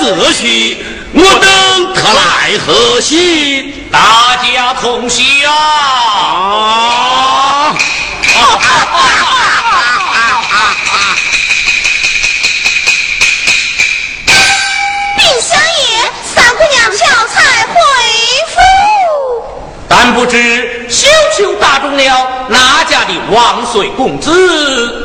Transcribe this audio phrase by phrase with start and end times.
[0.00, 0.82] 秩序，
[1.12, 5.52] 我等特来贺喜，大家同喜啊！
[15.18, 17.74] 禀相爷，三姑娘票才回
[18.48, 18.56] 府，
[19.86, 24.30] 但不知绣球打中了哪家的王岁公子？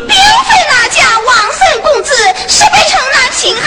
[0.07, 2.15] 并非哪家王孙公子，
[2.47, 3.65] 是被城南秦汉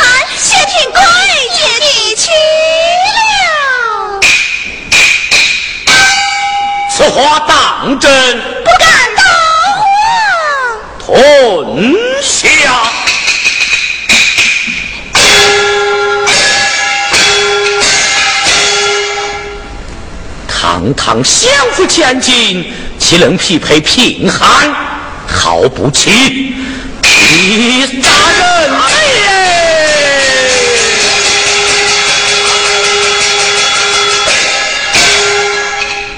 [7.11, 8.11] 话当真？
[8.63, 9.25] 不敢当
[10.99, 12.39] 吞下。
[20.47, 24.71] 堂堂相府千金，岂能匹配贫寒？
[25.27, 26.55] 好不起！
[27.03, 28.71] 你大人，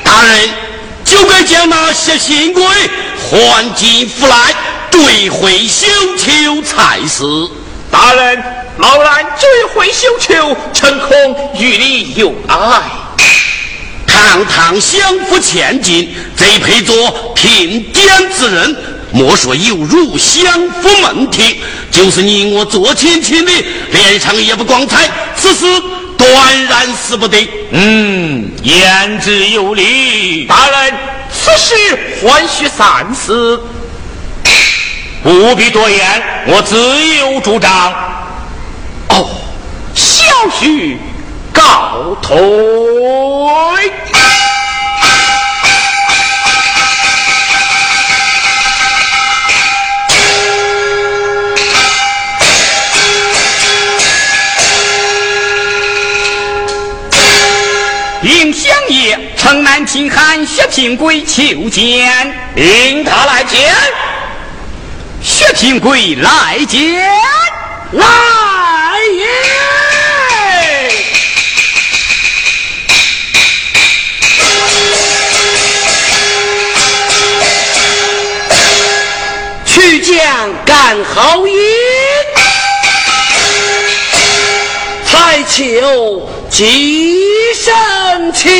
[0.04, 0.48] 大人
[1.20, 2.64] 就该将那些新贵
[3.18, 4.54] 还进府来，
[4.90, 7.22] 追回绣球才是。
[7.90, 8.42] 大人，
[8.78, 12.80] 老兰追回绣球，臣恐与你有碍。
[14.06, 18.74] 堂堂相府千金，贼配做聘典之人，
[19.12, 21.58] 莫说有辱相府门庭，
[21.90, 23.52] 就是你我做亲戚的，
[23.92, 25.10] 脸上也不光彩。
[25.36, 25.66] 此事
[26.20, 27.48] 断然死不得。
[27.72, 30.44] 嗯，言之有理。
[30.46, 30.94] 大人，
[31.32, 31.74] 此事
[32.22, 33.60] 还需三思，
[35.22, 36.76] 不必多言，我自
[37.16, 37.92] 有主张。
[39.08, 39.28] 哦，
[39.94, 40.24] 小
[40.60, 40.96] 婿
[41.52, 42.36] 告退。
[60.52, 62.10] 薛平贵求见，
[62.56, 63.72] 令他来见。
[65.22, 67.08] 薛平贵来见，
[67.92, 68.04] 来
[69.14, 69.28] 也。
[79.64, 81.54] 去将干好音，
[85.06, 88.50] 才求几声情。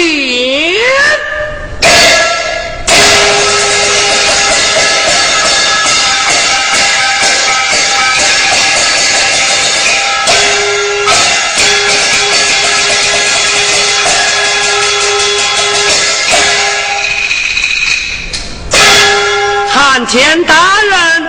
[20.11, 21.29] 见大人，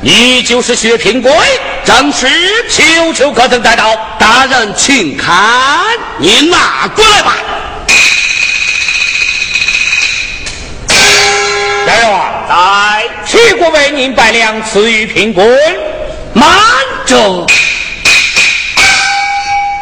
[0.00, 1.30] 你就是薛平贵，
[1.84, 2.26] 正是
[2.70, 3.94] 求求可曾带到？
[4.18, 5.78] 大人，请看，
[6.16, 7.36] 你拿过来吧。
[11.84, 12.08] 大人
[12.48, 15.44] 在，齐国为您拜两赐予平贵。
[16.32, 16.48] 慢
[17.04, 17.46] 着，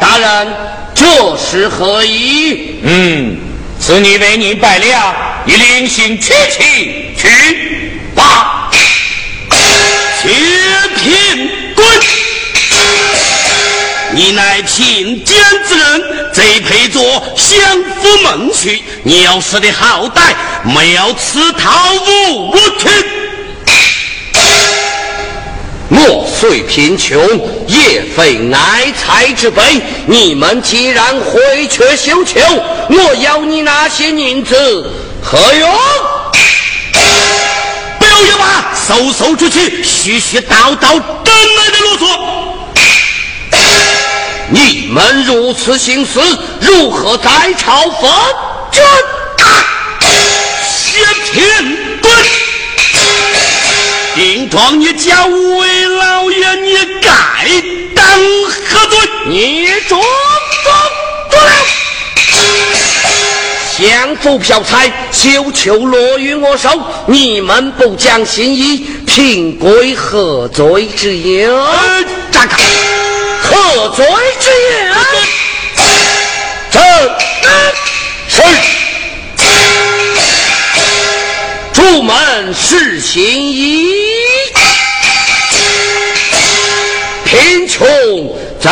[0.00, 0.52] 大人，
[0.92, 1.04] 这
[1.36, 2.80] 是何意？
[2.82, 3.38] 嗯，
[3.78, 8.70] 此女为您拜两，你临行取其去八。
[10.22, 10.28] 薛
[10.96, 11.84] 平贵，
[14.12, 17.02] 你乃贫贱之人，贼配做
[17.36, 17.58] 相
[17.94, 18.82] 府门婿。
[19.02, 22.90] 你要识得好歹，没有此套无听。
[25.88, 27.18] 我虽贫穷，
[27.66, 29.62] 也非爱财之辈。
[30.06, 32.38] 你们既然回却绣球，
[32.90, 35.70] 我要你那些银子何用？
[38.20, 38.44] 不要也罢，
[38.86, 42.04] 嗖嗖出去，絮絮叨叨，真来的啰嗦。
[44.50, 46.20] 你们如此行事，
[46.60, 48.12] 如何在朝奉
[48.70, 48.82] 君？
[50.68, 51.00] 薛
[51.32, 52.10] 平贵，
[54.14, 57.08] 顶撞你家魏老爷，你该
[57.94, 58.04] 当
[58.68, 58.98] 何罪？
[59.28, 60.72] 你中中
[61.30, 61.52] 中了！
[63.80, 66.68] 相府票财，绣球落于我手，
[67.06, 71.56] 你们不讲信义，平贵何罪之有？
[71.56, 72.62] 呃，站开！
[73.42, 74.04] 何罪
[74.38, 74.50] 之
[74.84, 74.94] 有？
[76.70, 76.78] 这
[78.28, 78.42] 是
[81.72, 83.94] 出门是行医，
[87.24, 87.88] 贫穷
[88.60, 88.70] 怎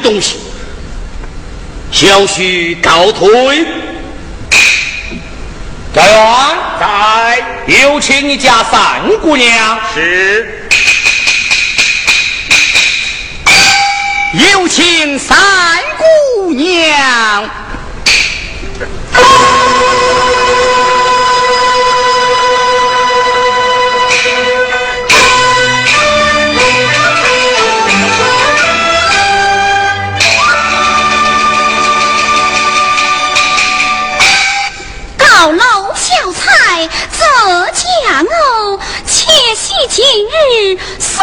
[0.00, 0.36] 东西，
[1.92, 3.66] 小婿告退。
[5.92, 9.80] 在元在，有请你家三姑娘。
[9.92, 10.68] 是。
[14.52, 15.36] 有请三
[15.98, 17.50] 姑娘。
[19.12, 19.20] 高
[40.40, 41.22] 是诉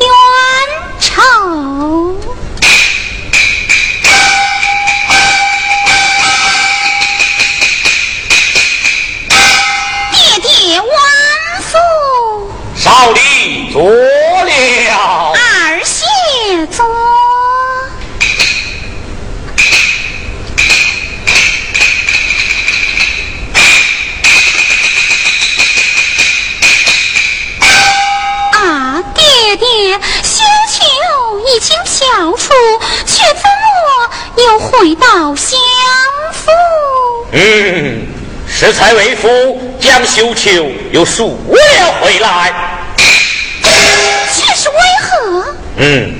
[0.00, 0.06] 冤
[1.00, 1.22] 仇。
[10.10, 10.88] 爹爹万
[11.62, 11.72] 福，
[12.76, 15.31] 少林足了。
[32.02, 32.52] 已经飘出，
[33.06, 35.58] 却怎么又回到相
[36.32, 36.50] 府？
[37.32, 38.06] 嗯，
[38.48, 39.28] 适才为夫
[39.80, 42.52] 将绣球又赎了回来。
[44.34, 45.44] 却是为何？
[45.76, 46.14] 嗯，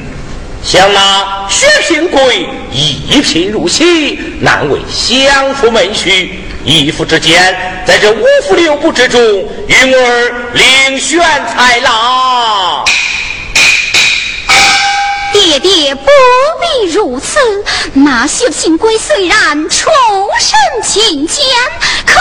[0.63, 6.29] 像那薛平贵一贫如洗，难为相府门婿。
[6.65, 9.21] 一夫之间，在这五福六部之中，
[9.67, 11.21] 云儿另选
[11.53, 12.85] 才郎。
[15.45, 16.07] 爹爹不
[16.61, 17.41] 必如此。
[17.95, 19.91] 那薛平贵虽然出
[20.39, 21.45] 身贫贱，
[22.07, 22.15] 可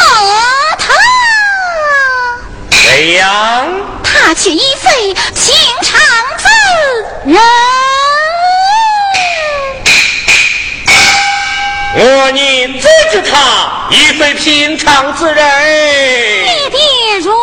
[0.80, 0.96] 他
[2.72, 3.68] 怎样？
[4.04, 5.54] 他却已非平
[5.84, 6.02] 常
[6.40, 6.48] 之
[7.30, 7.40] 人。
[11.94, 15.36] 我你阻止他，已非平常之人。
[16.44, 17.36] 爹爹容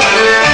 [0.00, 0.49] Yeah.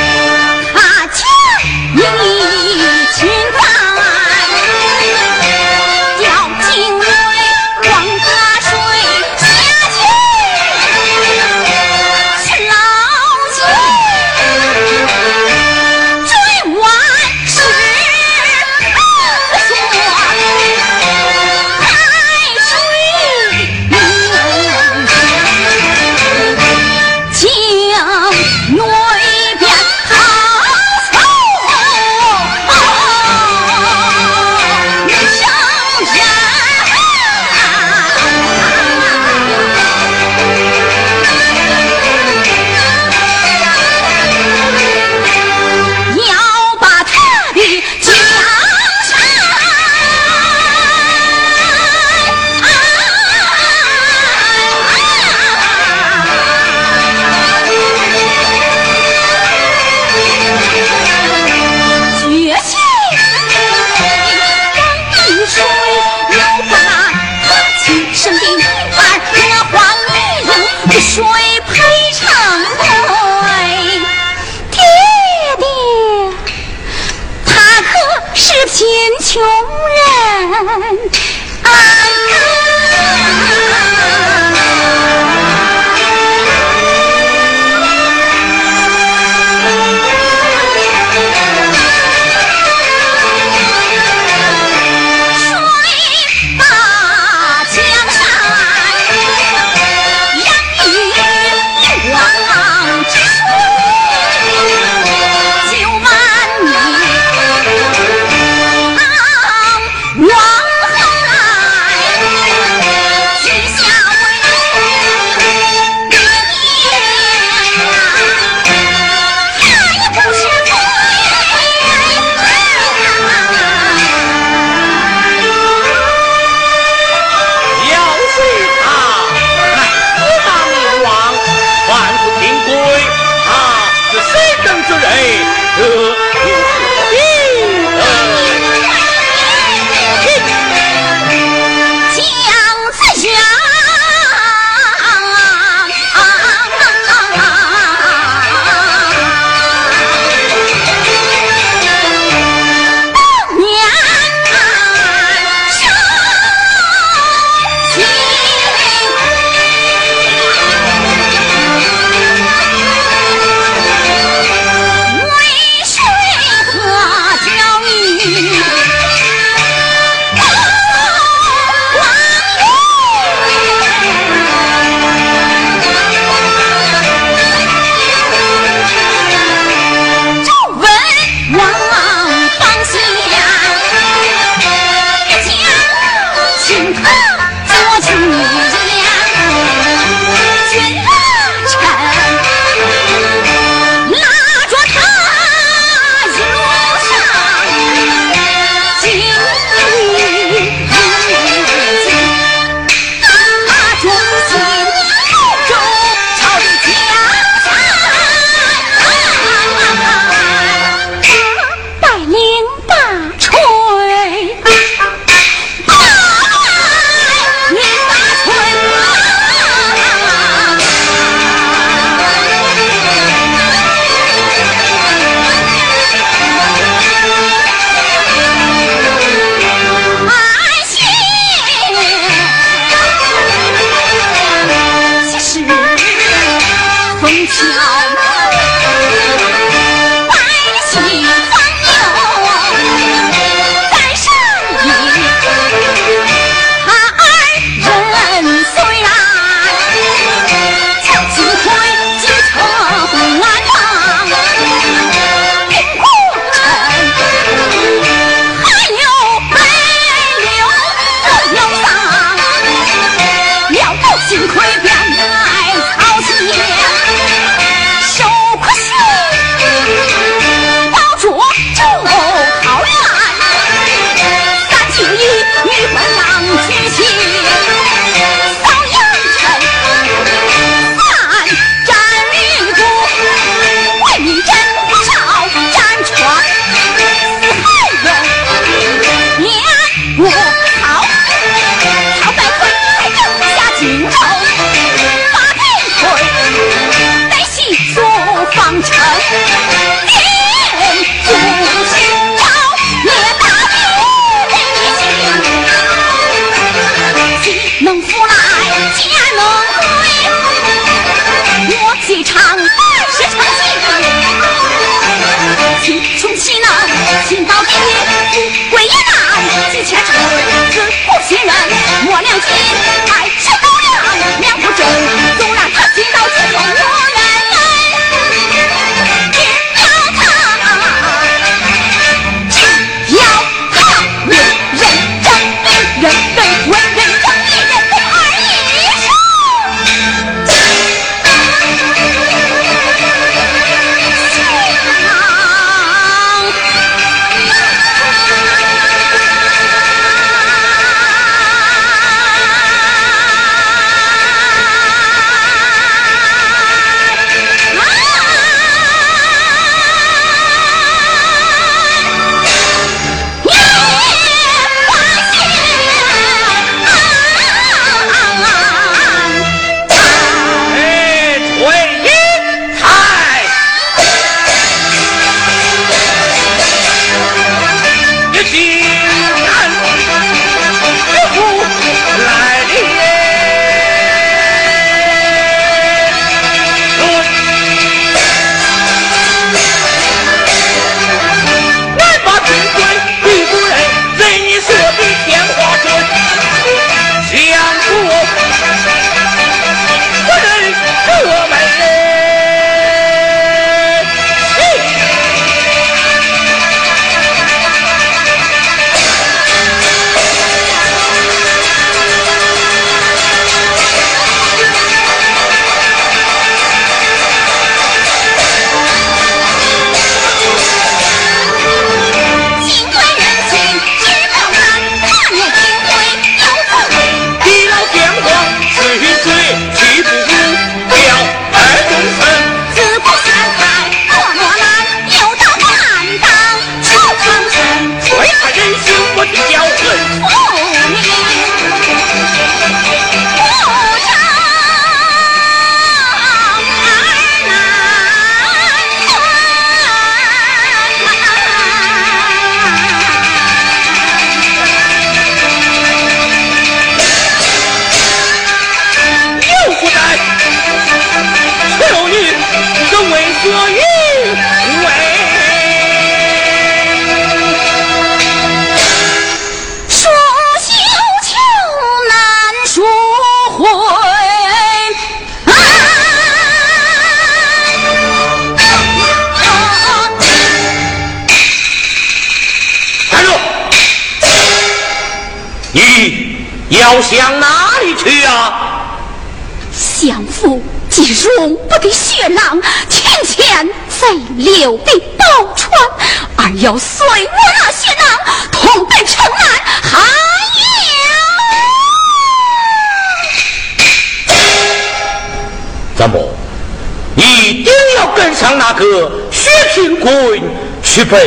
[510.97, 511.21] 去奔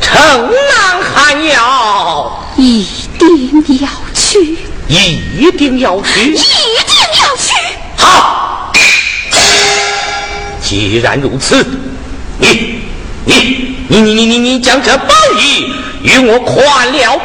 [0.00, 2.44] 城南寒窑？
[2.56, 2.84] 一
[3.20, 4.58] 定要去。
[4.88, 6.42] 一定要去，一定
[7.20, 7.54] 要去。
[7.96, 8.72] 好，
[10.60, 11.64] 既然如此，
[12.38, 12.80] 你、
[13.24, 17.16] 你、你、你、你、你、你将这宝衣与我宽了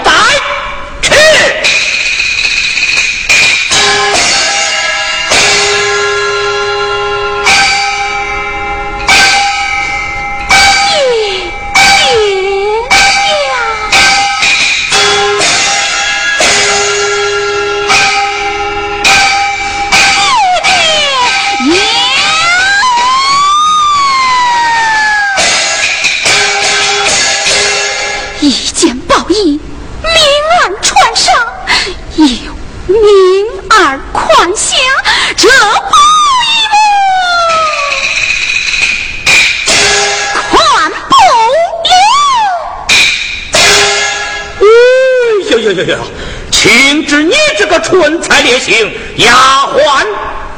[47.88, 49.32] 蠢才劣行，丫
[49.74, 50.06] 鬟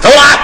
[0.02, 0.40] 走来，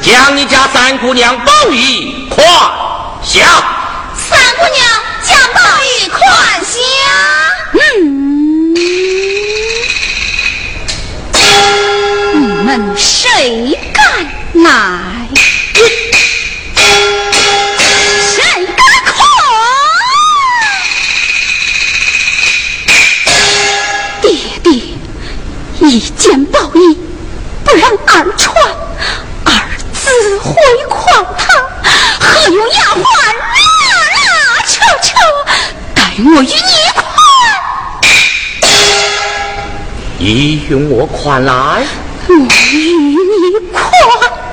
[0.00, 3.81] 将你家三姑娘包衣，跨下。
[36.34, 36.50] 我与你
[36.94, 37.04] 宽？
[40.18, 41.84] 你用我宽来，
[42.26, 42.32] 我
[42.72, 43.12] 与你
[43.70, 43.76] 宽。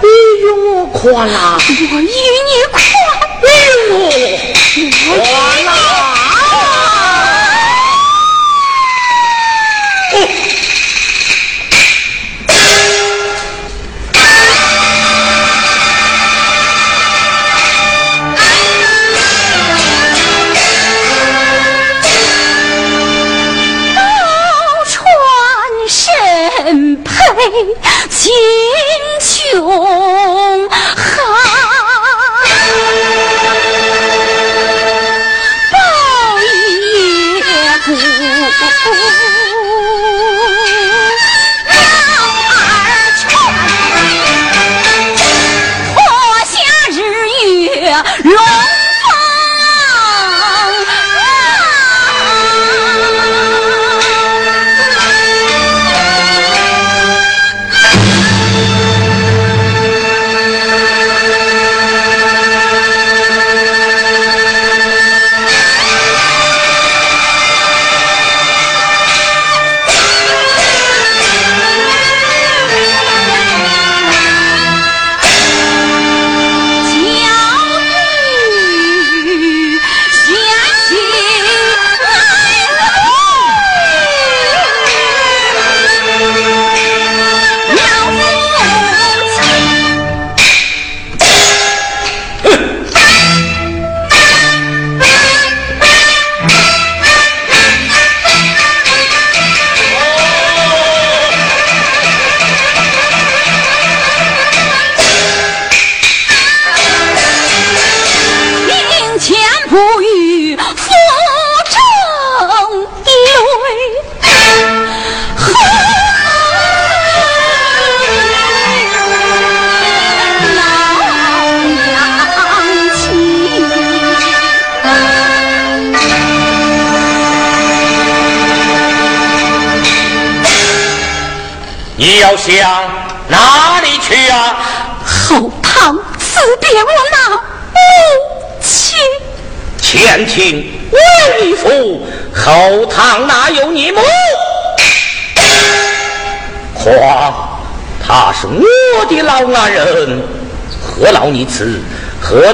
[0.02, 0.08] 你
[0.42, 2.10] 用我宽来，我与你
[2.72, 2.76] 宽。
[3.42, 3.72] 你用
[5.08, 5.28] 我宽
[5.66, 5.89] 来。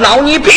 [0.06, 0.54] 何劳你别？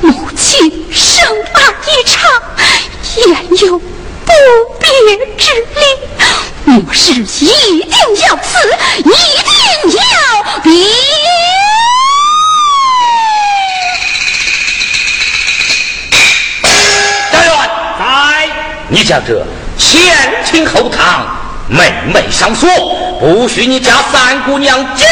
[0.00, 2.32] 母亲生儿一场，
[3.14, 3.28] 言
[3.60, 4.32] 有不
[4.80, 4.88] 别
[5.36, 5.82] 之理，
[6.64, 7.46] 我是一
[7.82, 7.92] 定
[8.26, 8.56] 要死，
[9.00, 9.52] 一定
[9.98, 10.00] 要
[10.62, 10.66] 别。
[17.30, 17.50] 大人
[17.98, 18.02] 在，
[18.88, 19.44] 你将这
[19.76, 21.36] 前厅后堂
[21.68, 22.66] 妹妹上锁，
[23.20, 25.06] 不许你家三姑娘进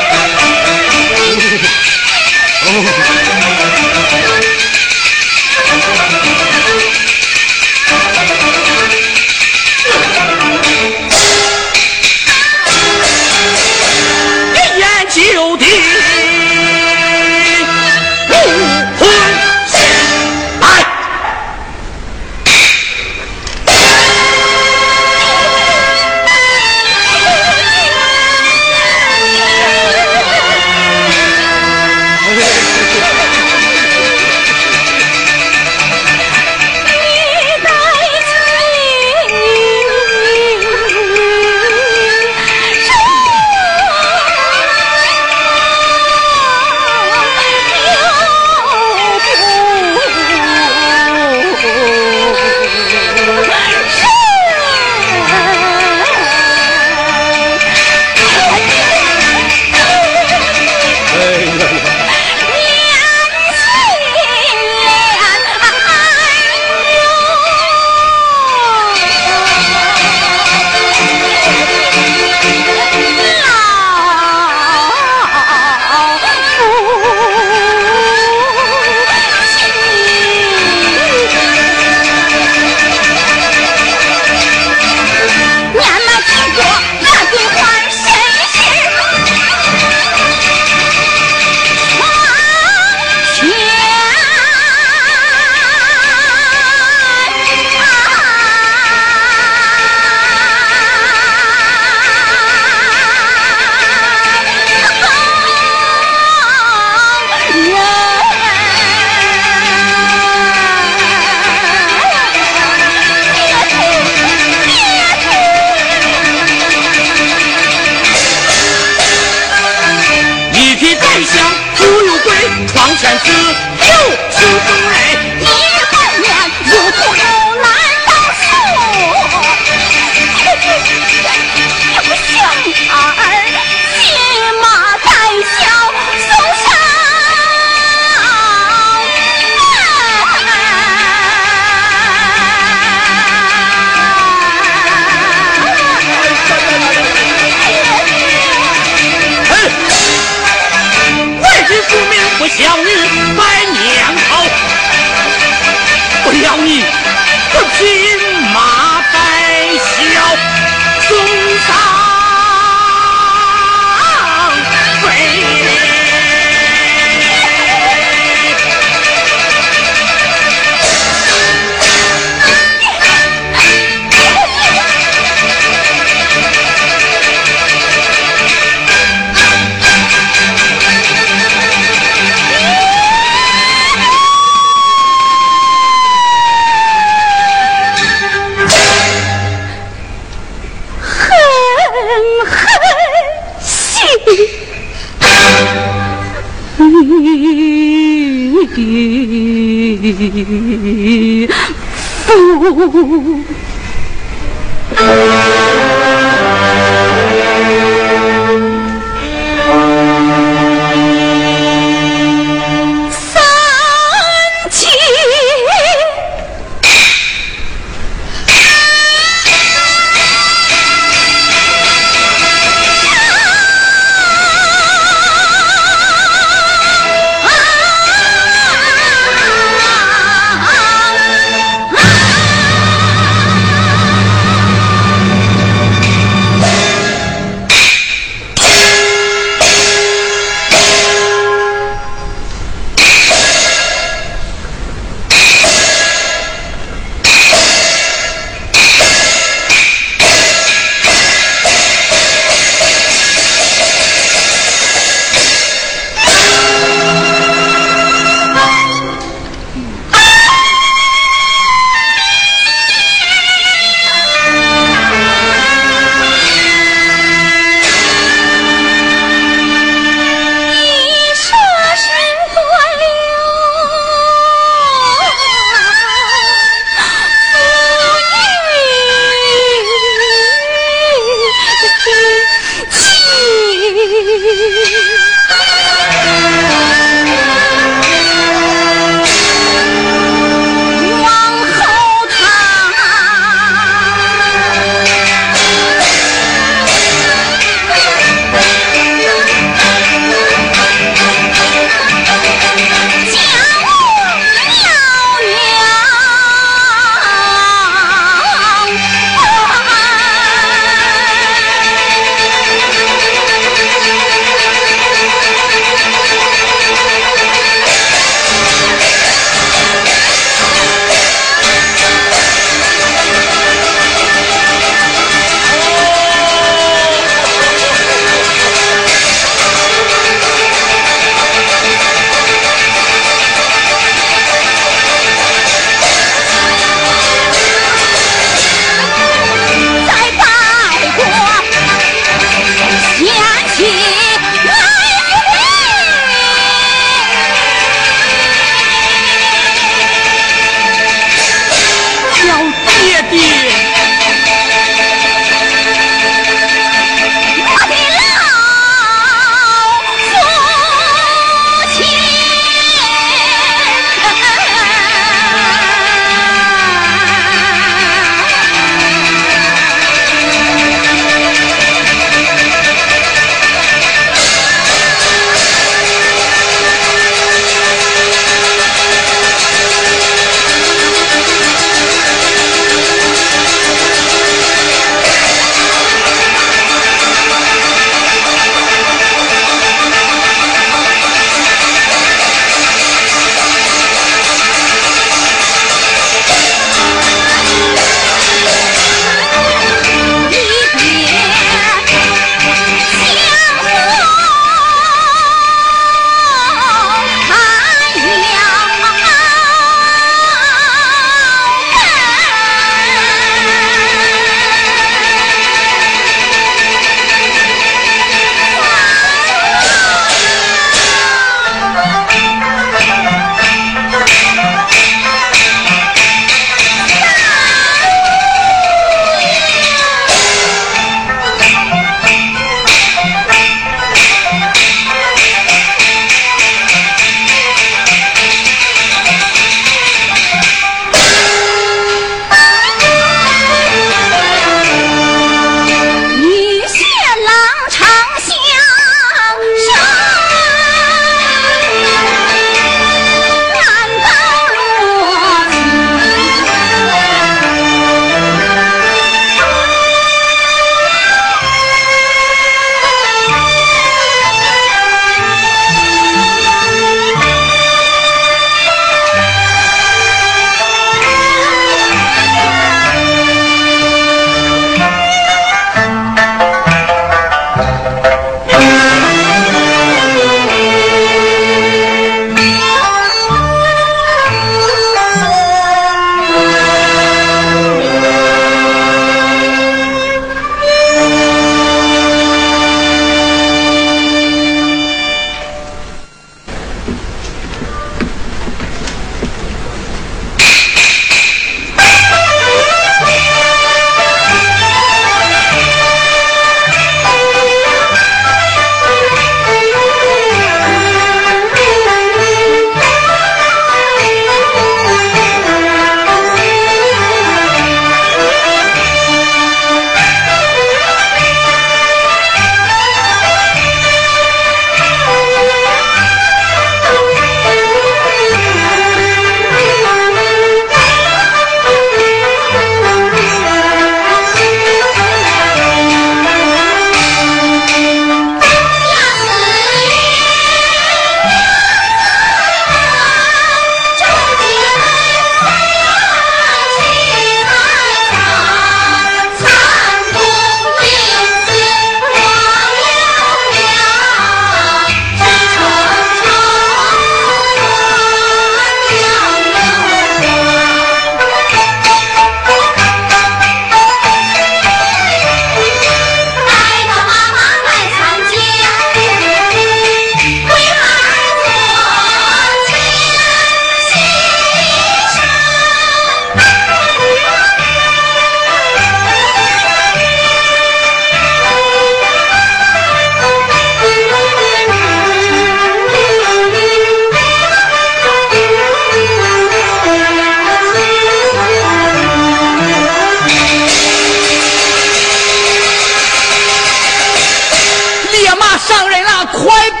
[599.71, 600.00] quite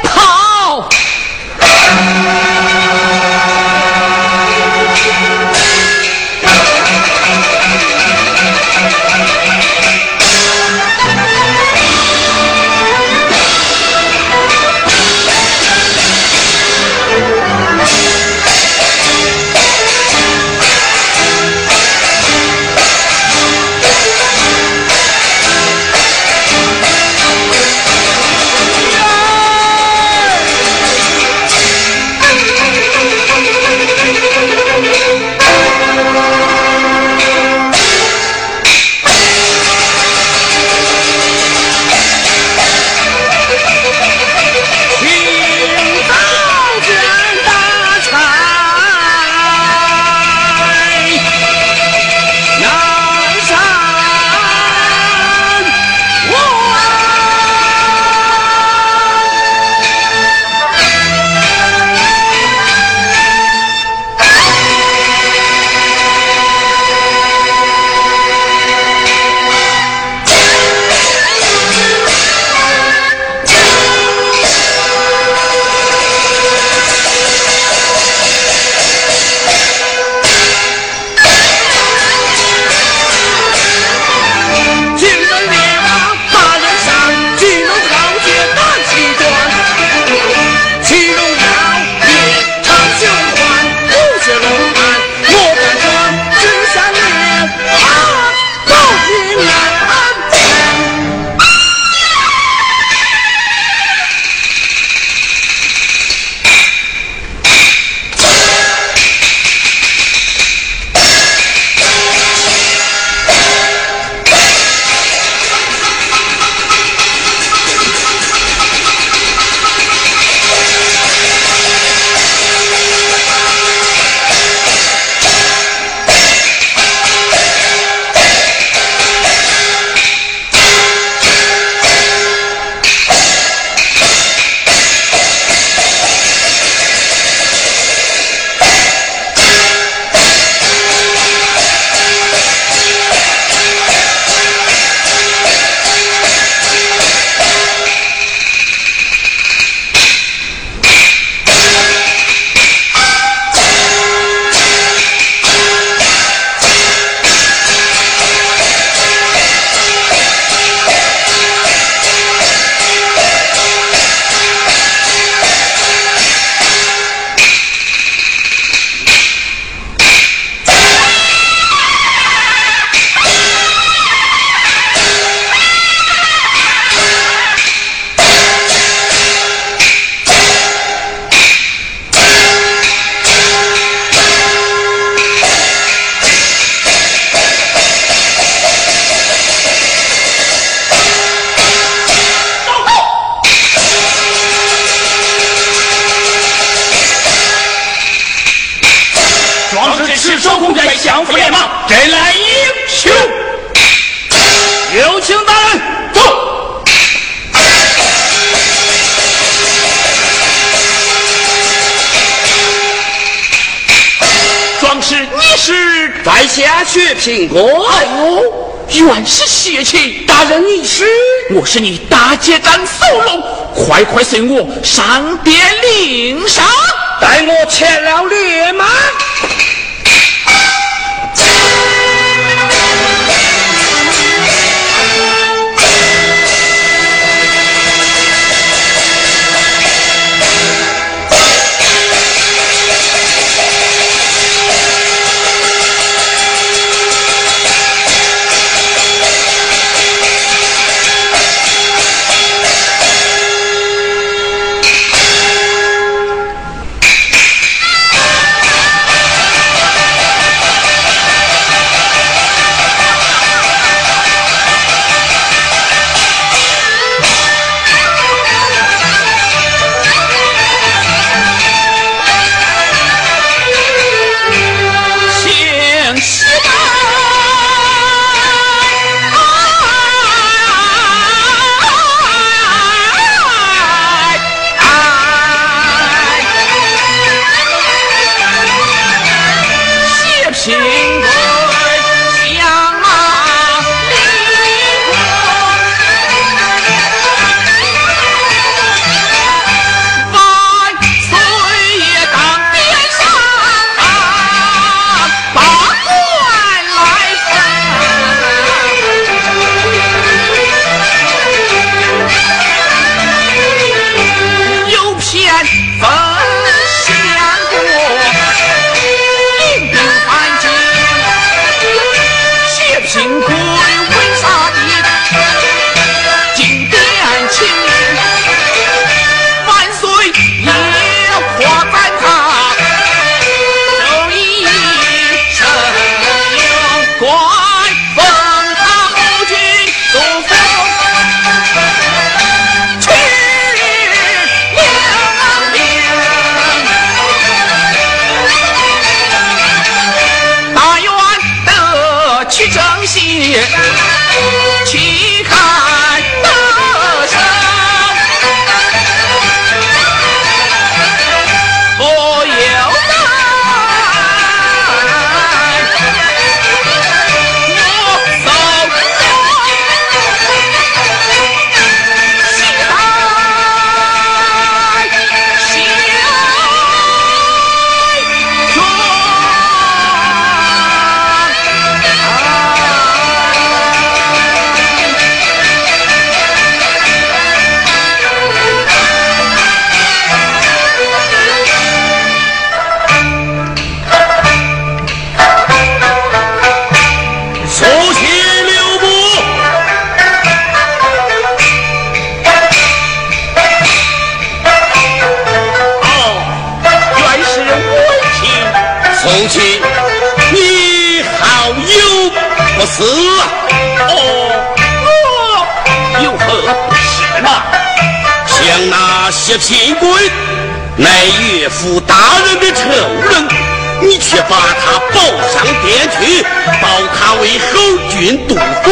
[424.51, 425.15] 把他抱
[425.47, 426.43] 上殿去，
[426.81, 426.85] 保
[427.15, 427.71] 他为后
[428.09, 428.91] 军都督，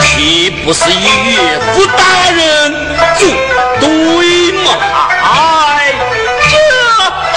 [0.00, 1.38] 岂不是与岳
[1.72, 2.74] 父大人
[3.16, 3.28] 作
[3.78, 4.66] 对吗？
[5.22, 5.94] 哎，
[6.50, 6.52] 这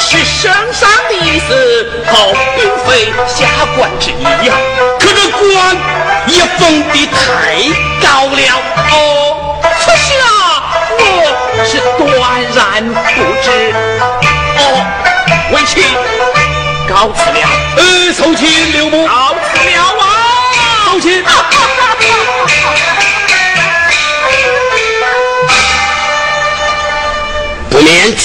[0.01, 3.47] 是圣上的意思，好，并非下
[3.78, 4.55] 官之意呀。
[4.99, 5.78] 可这官
[6.26, 7.53] 也封的太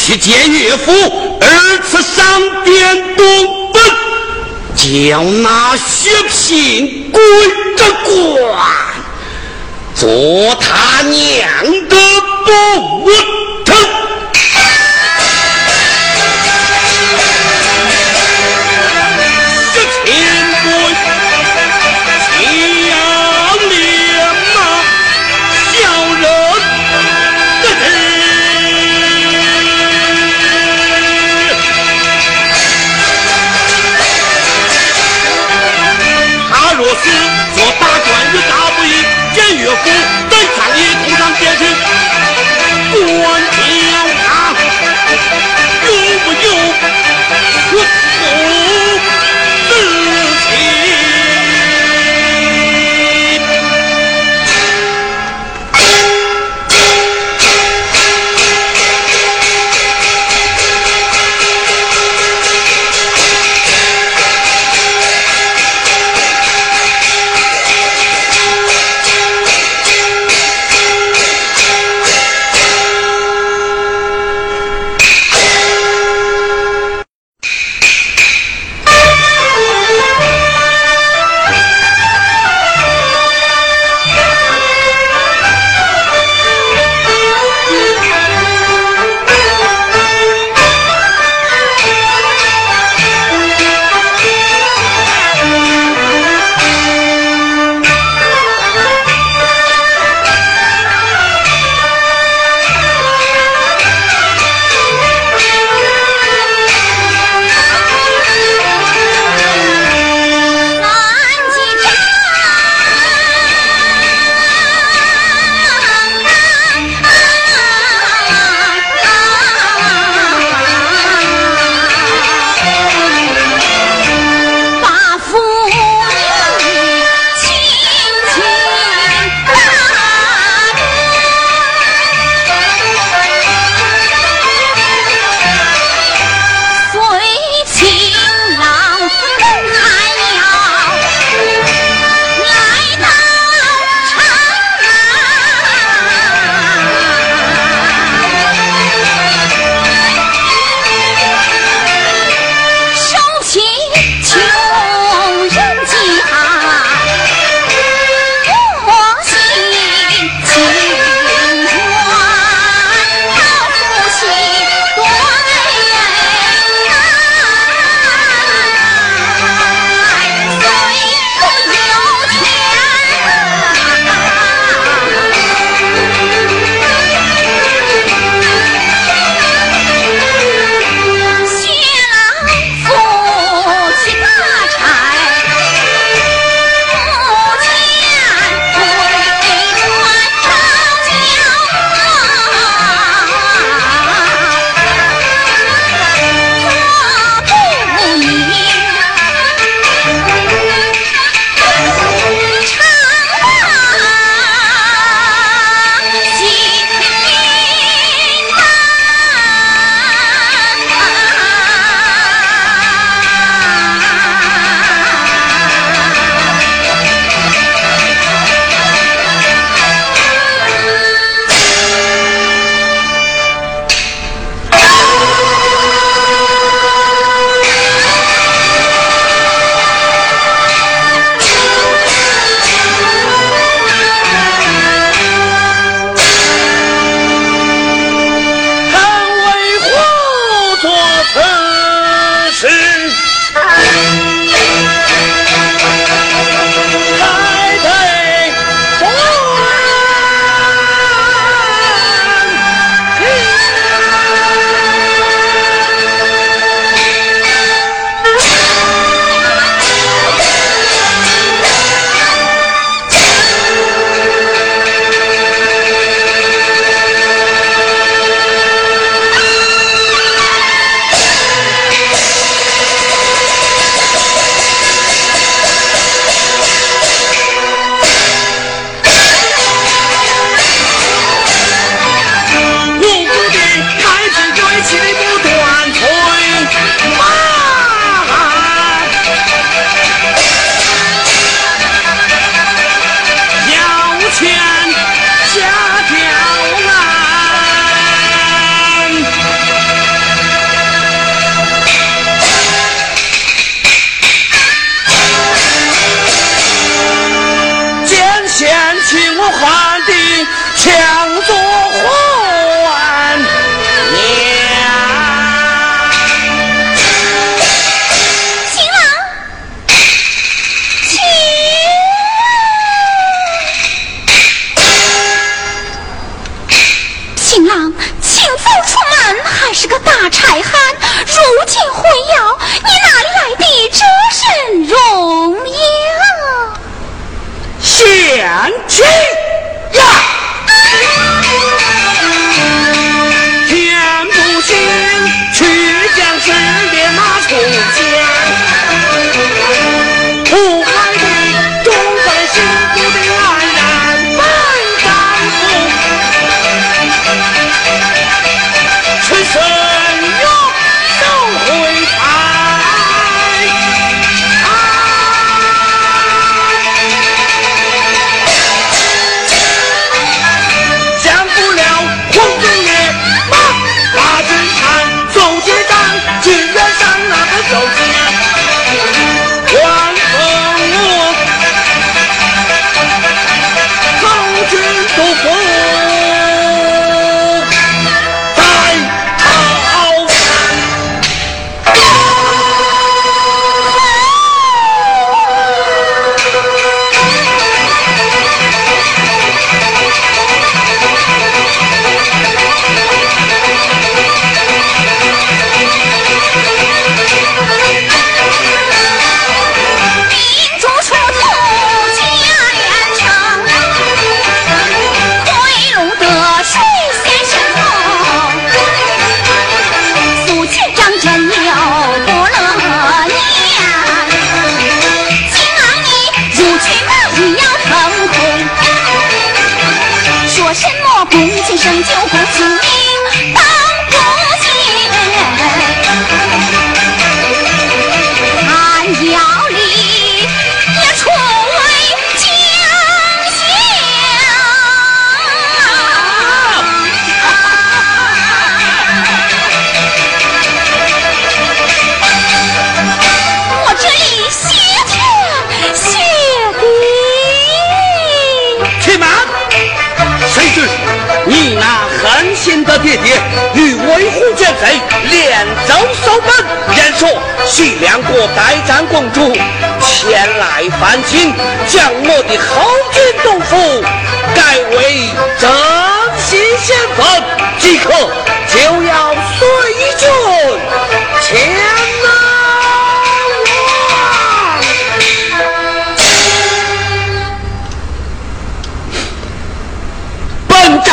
[0.08, 3.82] 去见岳父，二次上殿东奔，
[4.74, 7.20] 叫那薛平归
[7.76, 8.58] 着官，
[9.94, 11.46] 做他娘
[11.90, 11.96] 的。
[12.48, 13.10] 不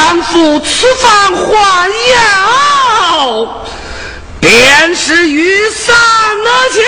[0.08, 2.20] 丈夫此番还宴，
[4.40, 6.84] 便是雨伞了情。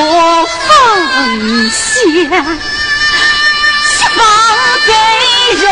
[0.00, 2.30] 我，奉献，
[4.14, 4.16] 放
[4.86, 4.92] 给
[5.62, 5.66] 人。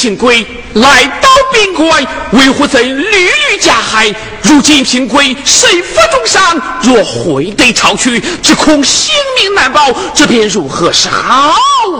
[0.00, 4.10] 平贵来到宾馆，为何曾屡屡加害？
[4.40, 11.54] 如今平贵身负重伤，若回得朝去，只恐性命难保，这便如何是好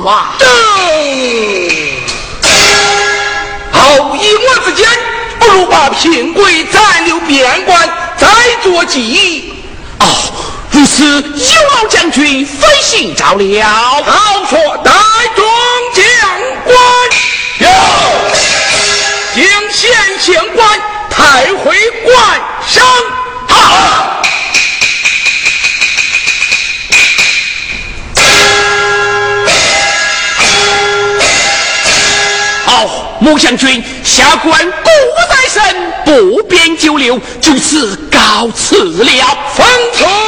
[0.08, 0.32] 啊？
[3.70, 4.88] 好，以我之见，
[5.38, 7.86] 不如把平贵暂留边关，
[8.16, 8.26] 再
[8.62, 9.52] 做计议。
[9.98, 10.06] 哦，
[10.70, 11.20] 如此，有
[11.74, 13.68] 劳将军费心照料。
[13.68, 14.90] 好说，带
[20.20, 21.74] 县官抬回
[22.04, 22.14] 官
[22.68, 22.84] 上。
[23.48, 24.22] 好。
[32.66, 34.90] 好，穆将军，下官故
[35.30, 39.38] 在身，不便久留，就此告辞了。
[39.56, 40.19] 封存。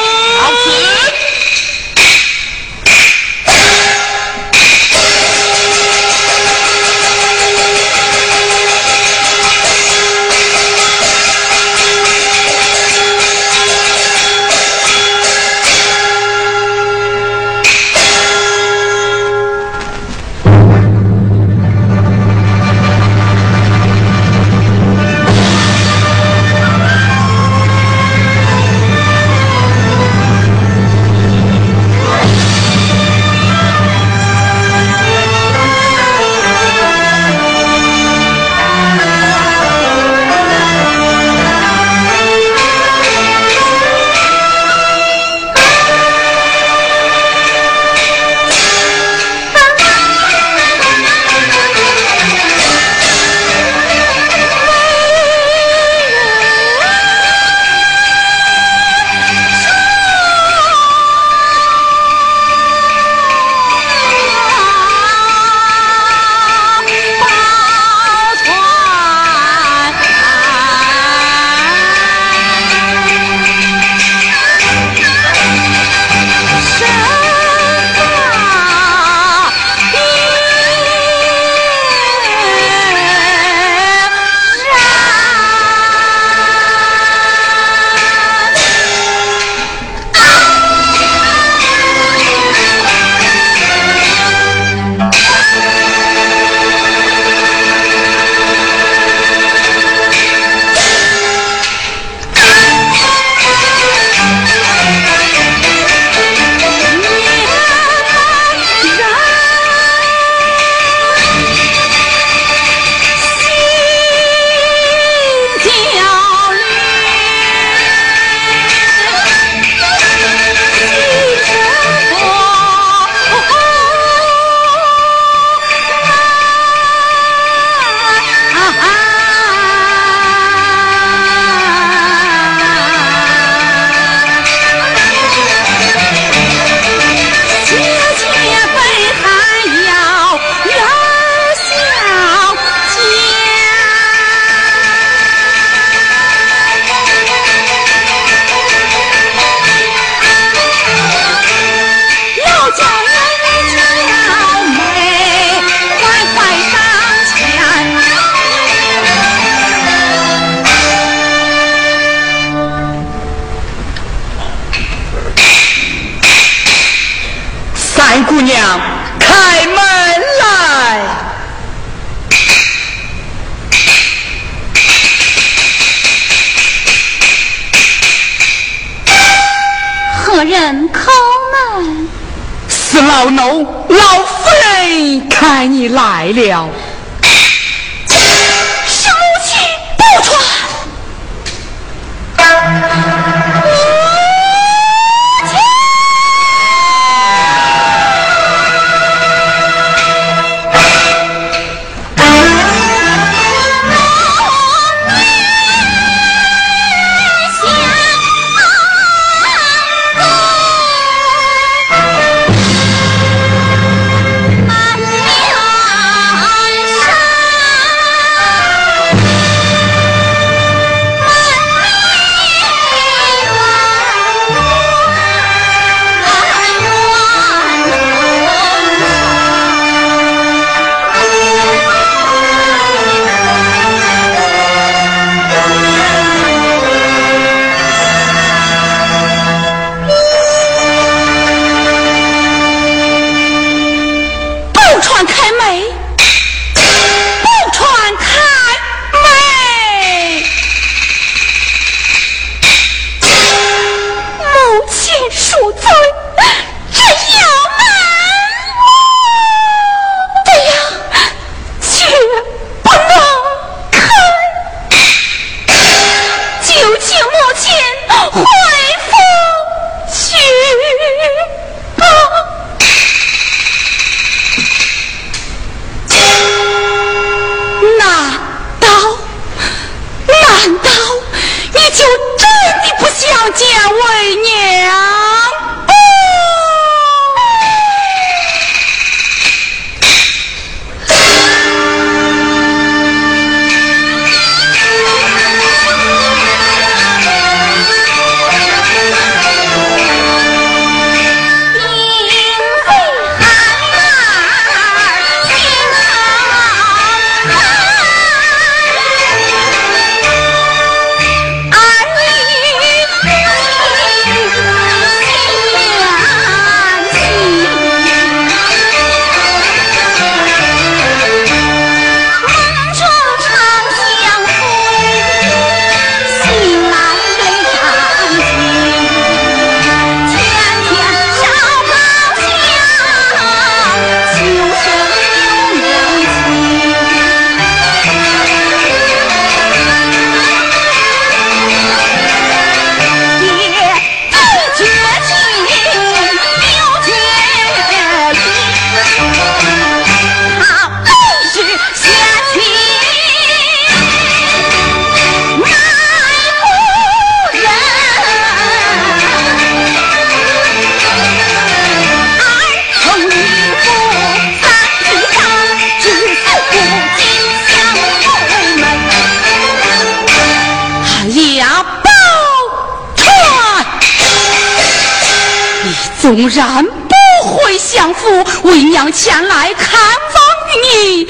[376.23, 380.41] 纵然不会相负，为娘前来看望
[380.85, 381.27] 你，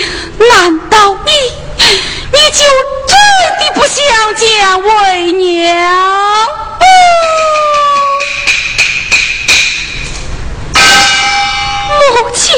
[0.51, 1.33] 难道你
[2.31, 2.63] 你就
[3.07, 3.17] 真
[3.59, 6.47] 的不想见为娘？
[11.99, 12.55] 母亲，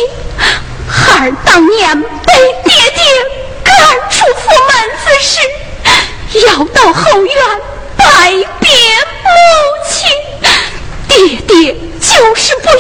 [0.89, 2.35] 孩儿当年被
[2.65, 3.05] 爹爹
[3.63, 3.75] 赶
[4.11, 4.75] 出府门
[5.05, 5.39] 子时，
[6.49, 7.33] 要到后院
[7.97, 8.05] 拜
[8.59, 8.69] 别
[9.23, 9.31] 母
[9.89, 10.11] 亲，
[11.07, 11.77] 爹爹。
[12.07, 12.77] 就是不允，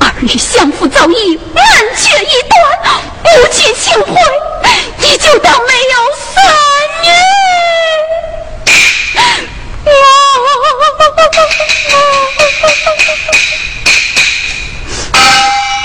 [0.00, 1.64] 儿女相负早已难
[1.96, 2.58] 绝一段，
[3.22, 4.12] 母亲情怀
[4.98, 5.96] 你就当没有
[6.34, 6.44] 三
[7.02, 7.06] 女。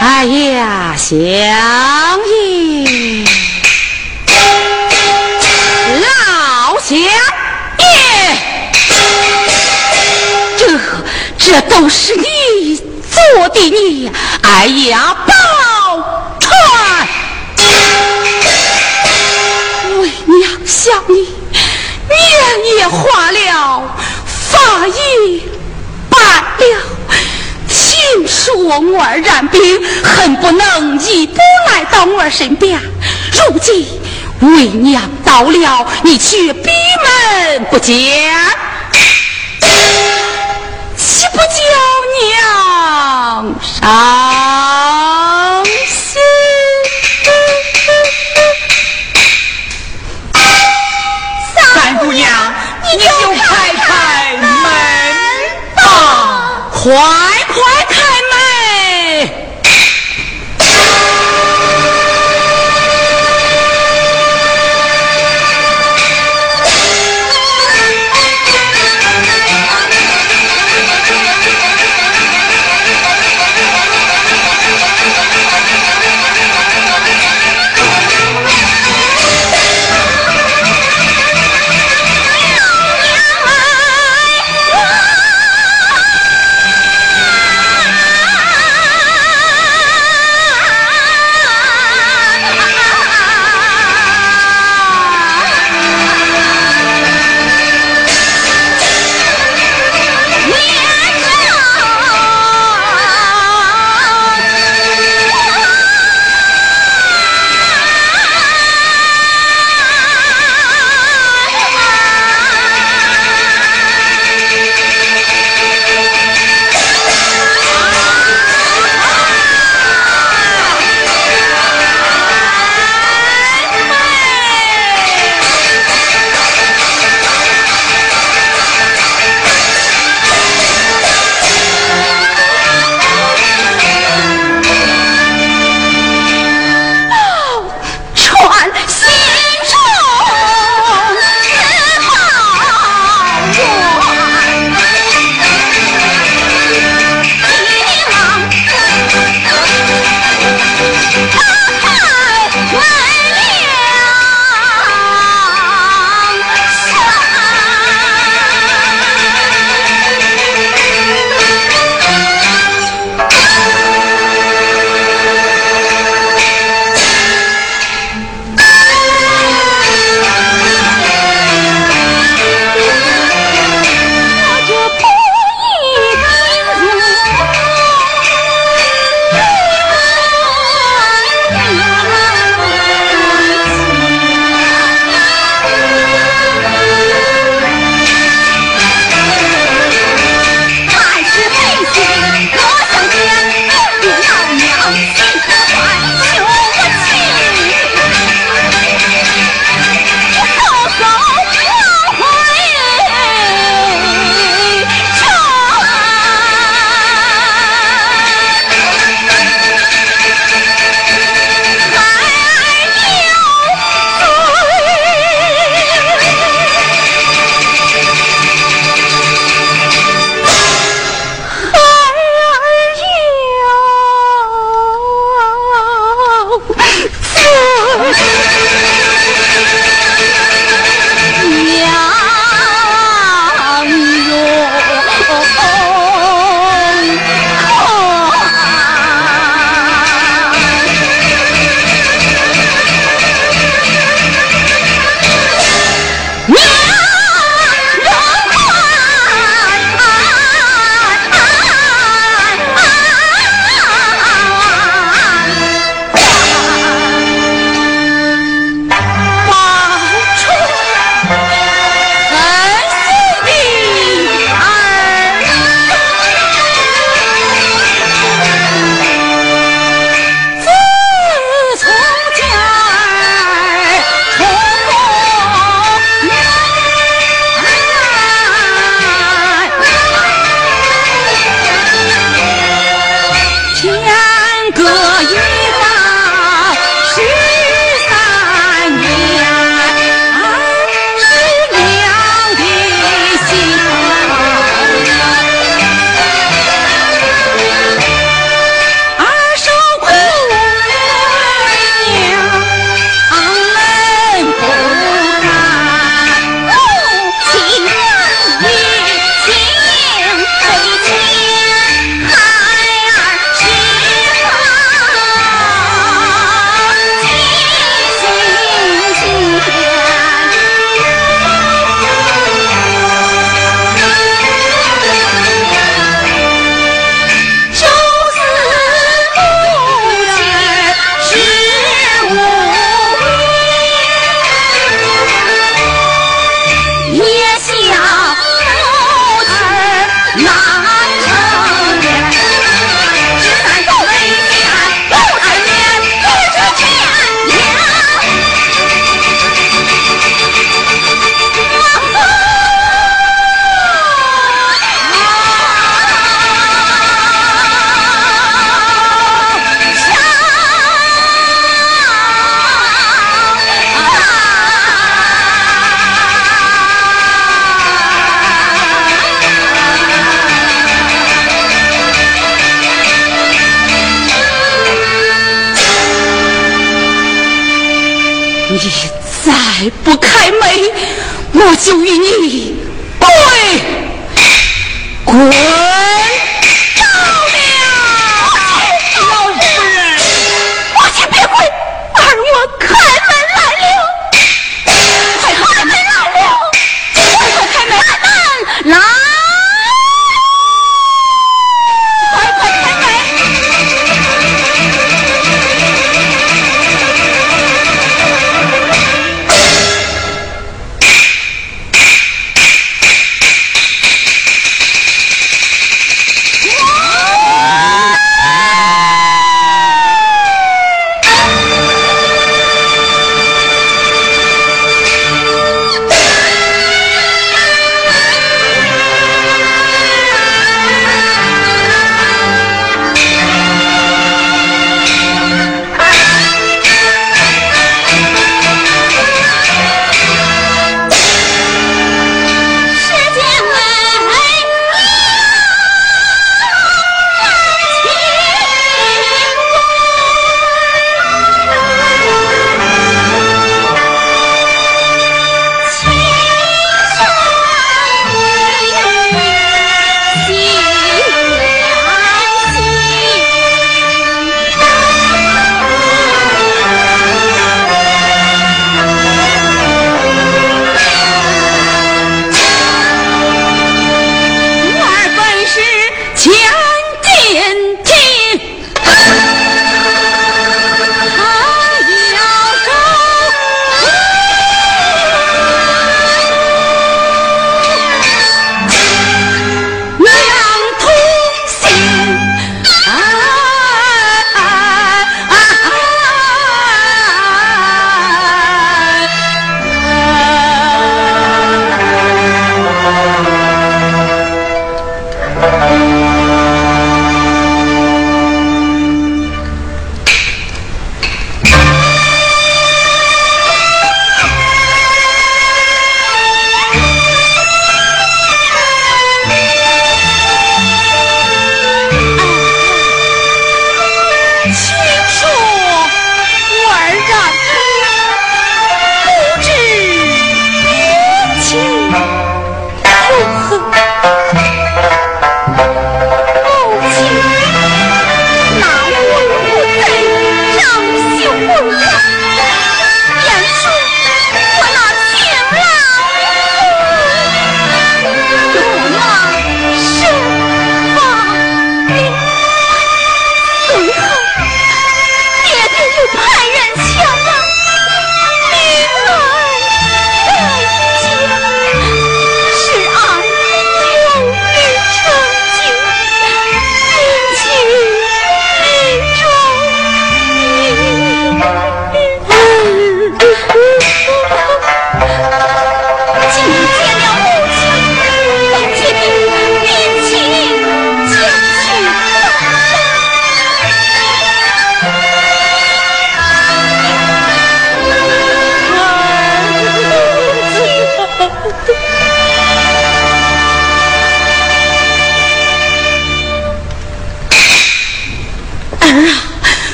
[0.00, 1.14] 哎呀，相
[2.26, 3.24] 爷，
[11.54, 12.82] 这都是你。
[13.36, 14.10] 做的你，
[14.42, 15.32] 哎呀，宝
[16.40, 16.50] 钏，
[20.00, 21.14] 为娘想你，
[22.08, 23.82] 年也花了，
[24.50, 24.94] 发也
[26.10, 26.80] 白了，
[27.68, 31.38] 亲说我儿染病，恨不能一步
[31.72, 32.80] 来到我儿身边。
[33.32, 33.86] 如今
[34.40, 36.70] 为娘到了，你却闭
[37.04, 38.34] 门不见。
[41.54, 41.60] 娇
[42.20, 43.82] 娘伤
[45.86, 46.20] 心，
[51.54, 52.26] 三姑娘，
[52.82, 53.06] 你就
[53.36, 54.44] 开开门
[55.76, 55.80] 吧，
[56.72, 57.33] 快。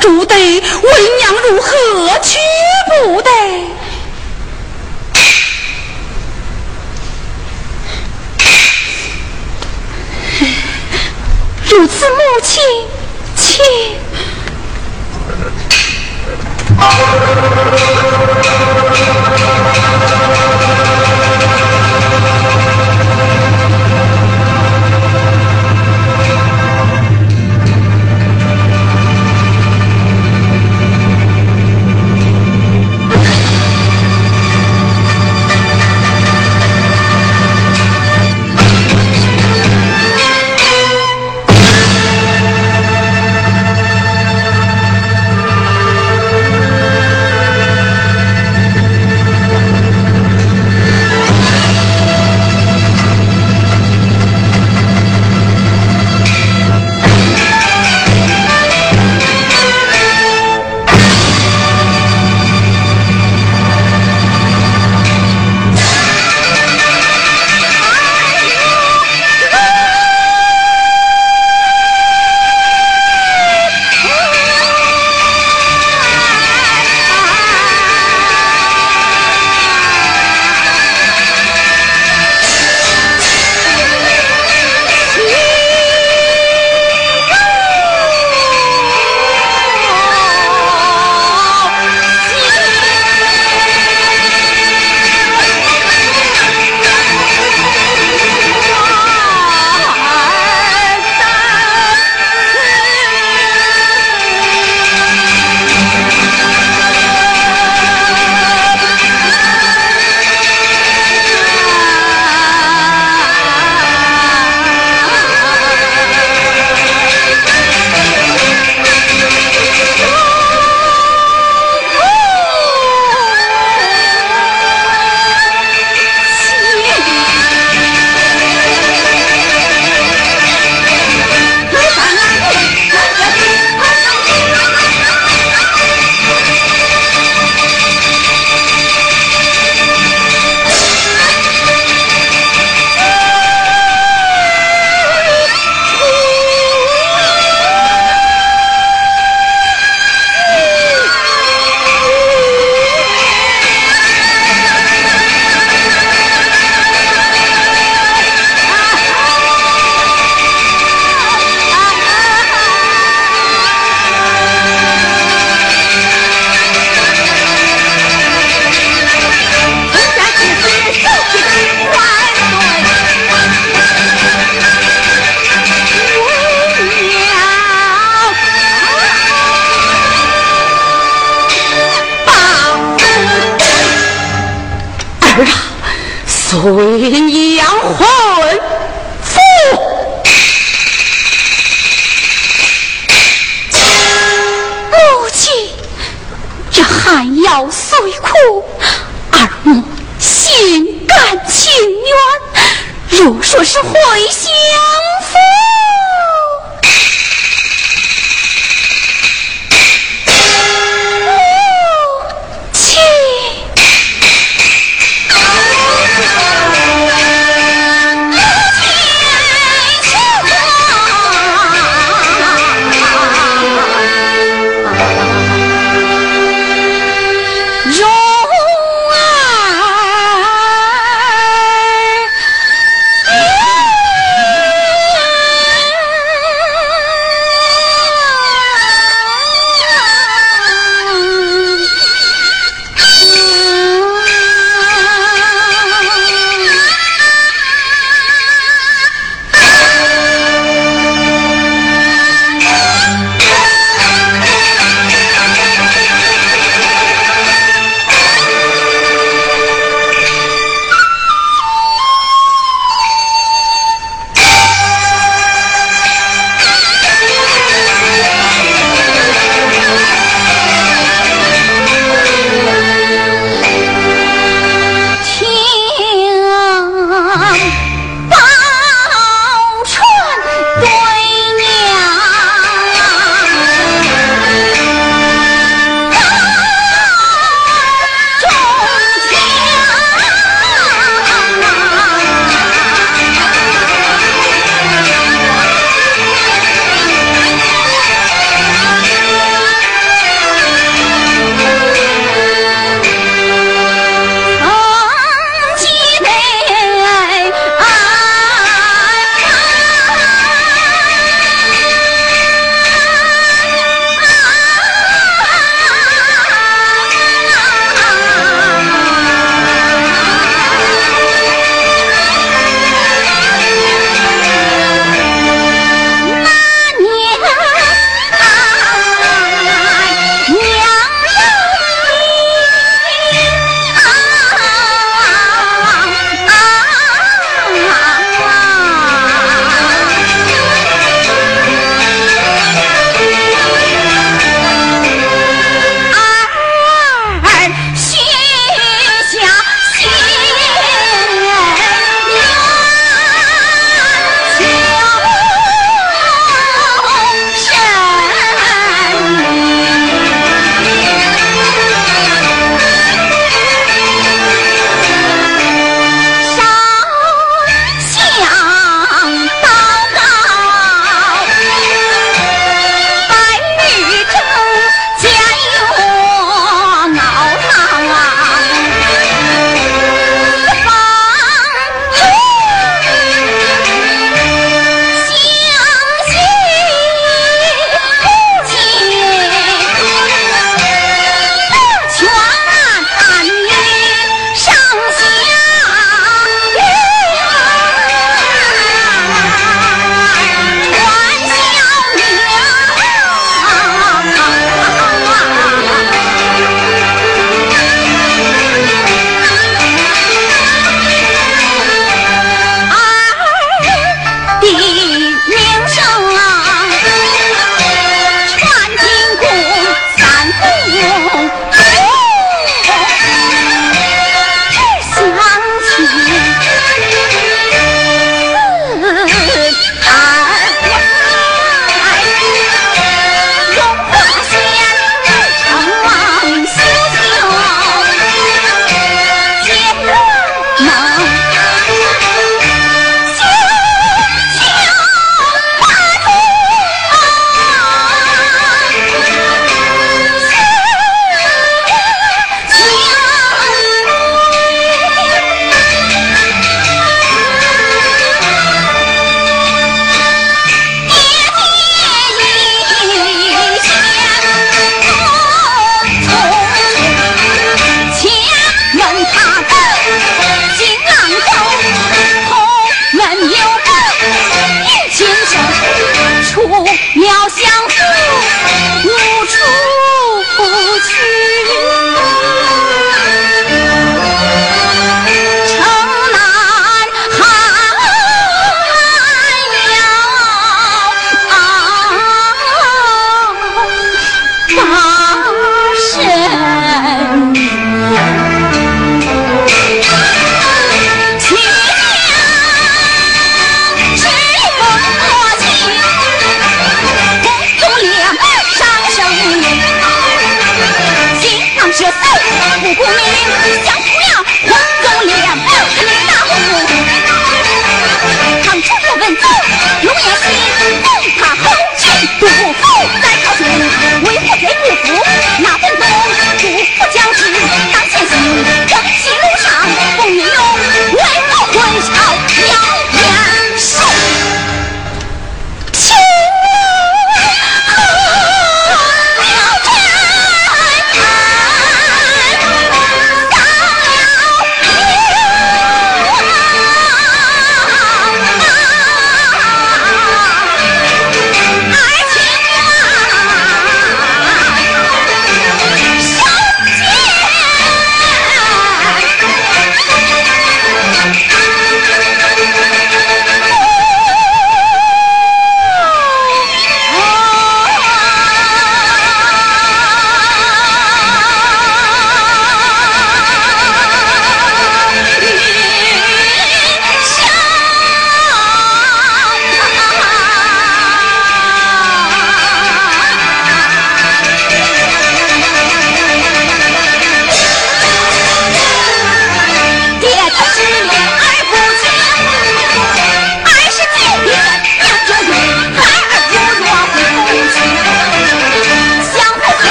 [0.00, 0.34] 住的
[0.82, 0.95] 我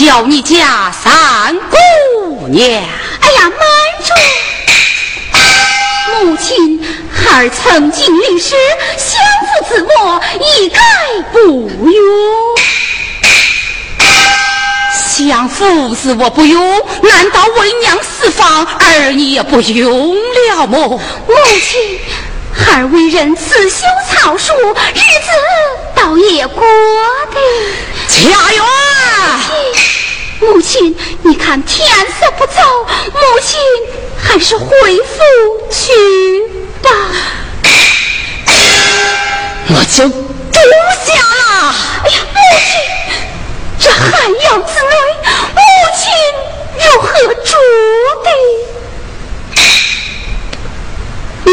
[0.00, 2.64] 叫你家三姑娘。
[3.20, 3.60] 哎呀，慢
[4.02, 4.14] 着！
[6.24, 6.82] 母亲，
[7.12, 8.54] 孩儿曾经历史，
[8.96, 10.80] 相夫自我，一概
[11.32, 12.56] 不用。
[14.94, 20.78] 相夫自我不用，难道为娘四方，儿你也不用了么？
[20.88, 22.00] 母亲，
[22.54, 24.54] 孩儿为人刺绣草书，
[24.94, 25.30] 日子
[25.94, 26.62] 倒也过
[27.34, 27.38] 得。
[28.08, 28.64] 家园，
[30.40, 31.86] 母亲，你看天
[32.18, 32.62] 色不早，
[33.12, 33.60] 母亲
[34.22, 34.66] 还是回
[34.98, 35.22] 府
[35.70, 35.92] 去
[36.82, 36.90] 吧。
[39.68, 40.18] 我就住
[41.04, 41.74] 下了。
[42.04, 42.72] 哎呀，母亲，
[43.78, 44.10] 这寒
[44.44, 44.94] 窑之内，
[45.54, 45.60] 母
[45.96, 46.02] 亲
[46.78, 47.08] 如何
[47.44, 47.52] 住
[48.24, 48.28] 的？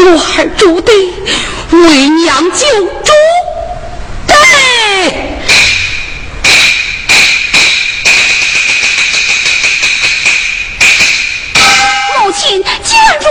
[0.38, 0.92] 儿住的
[1.70, 3.12] 为娘就住
[4.26, 4.32] 的。
[12.16, 13.24] 母亲，既然如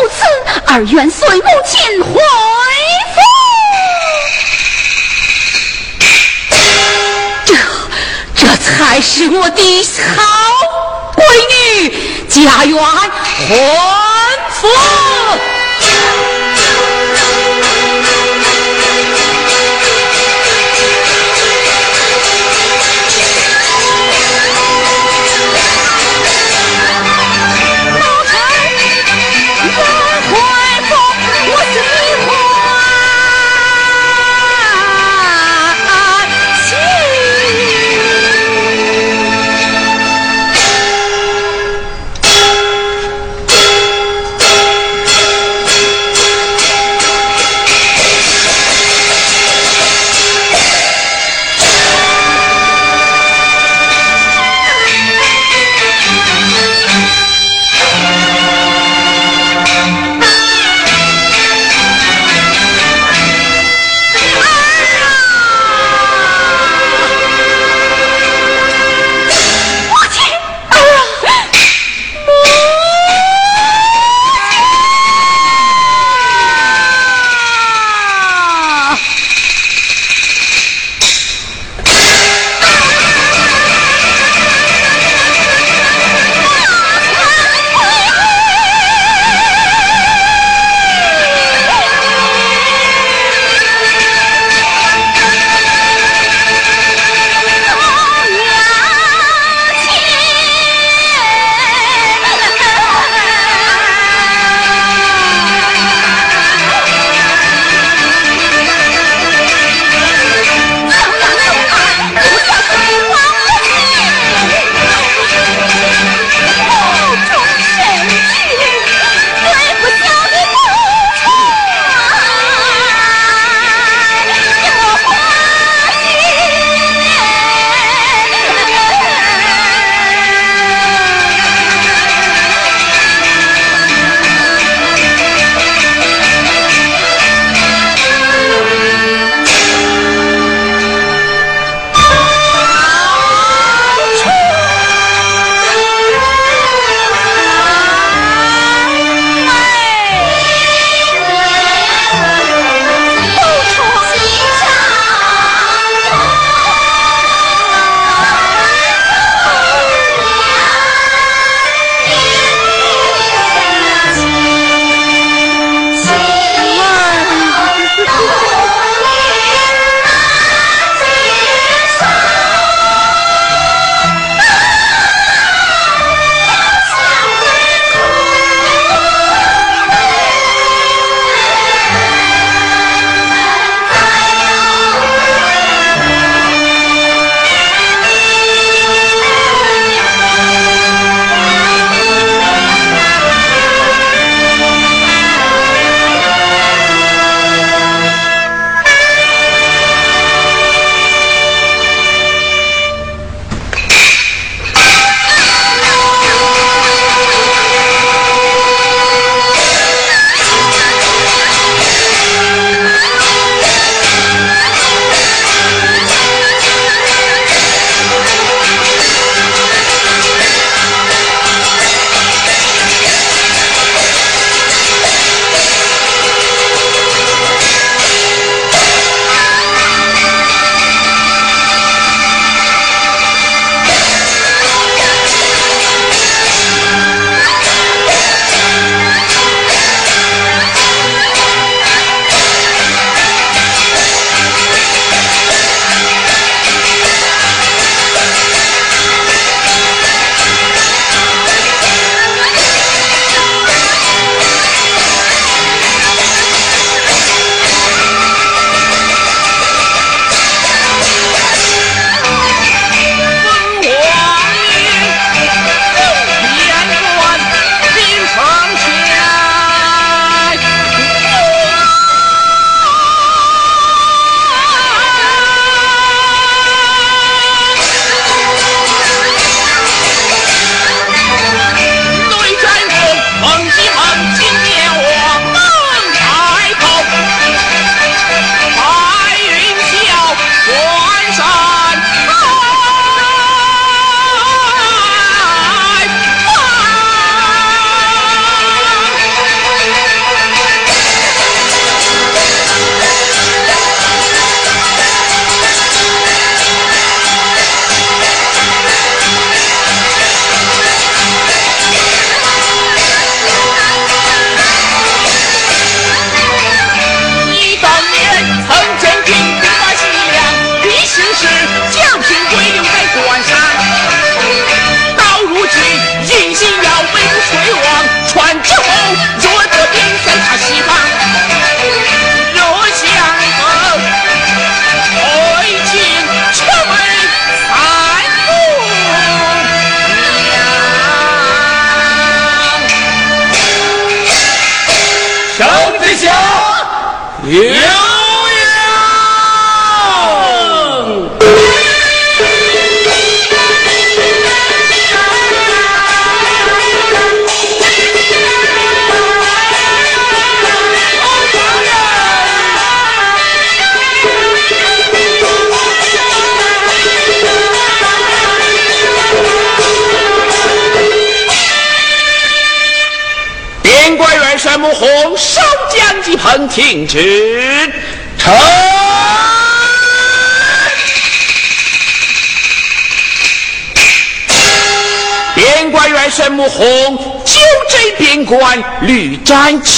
[0.68, 2.20] 此，儿愿随母亲回
[3.14, 3.22] 府。
[7.46, 7.56] 这，
[8.36, 9.84] 这才是我的
[10.16, 10.24] 好
[11.16, 11.24] 闺
[11.54, 11.90] 女，
[12.28, 13.10] 家园还
[14.52, 14.68] 府。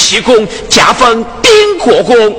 [0.09, 2.35] 战奇功，加封丁国公。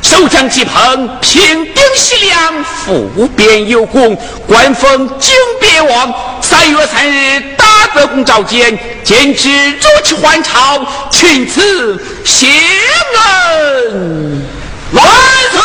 [0.00, 4.16] 守将吉鹏，平丁西凉，复边有功，
[4.46, 6.14] 官封金边王。
[6.40, 12.46] 三月三日，大德公召见，见之如期还朝，群此谢
[13.16, 14.46] 恩，
[14.92, 15.04] 万
[15.50, 15.60] 岁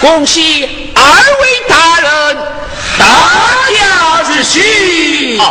[0.00, 2.36] 恭喜二位大人，
[2.98, 3.04] 大
[3.68, 5.42] 家之喜啊！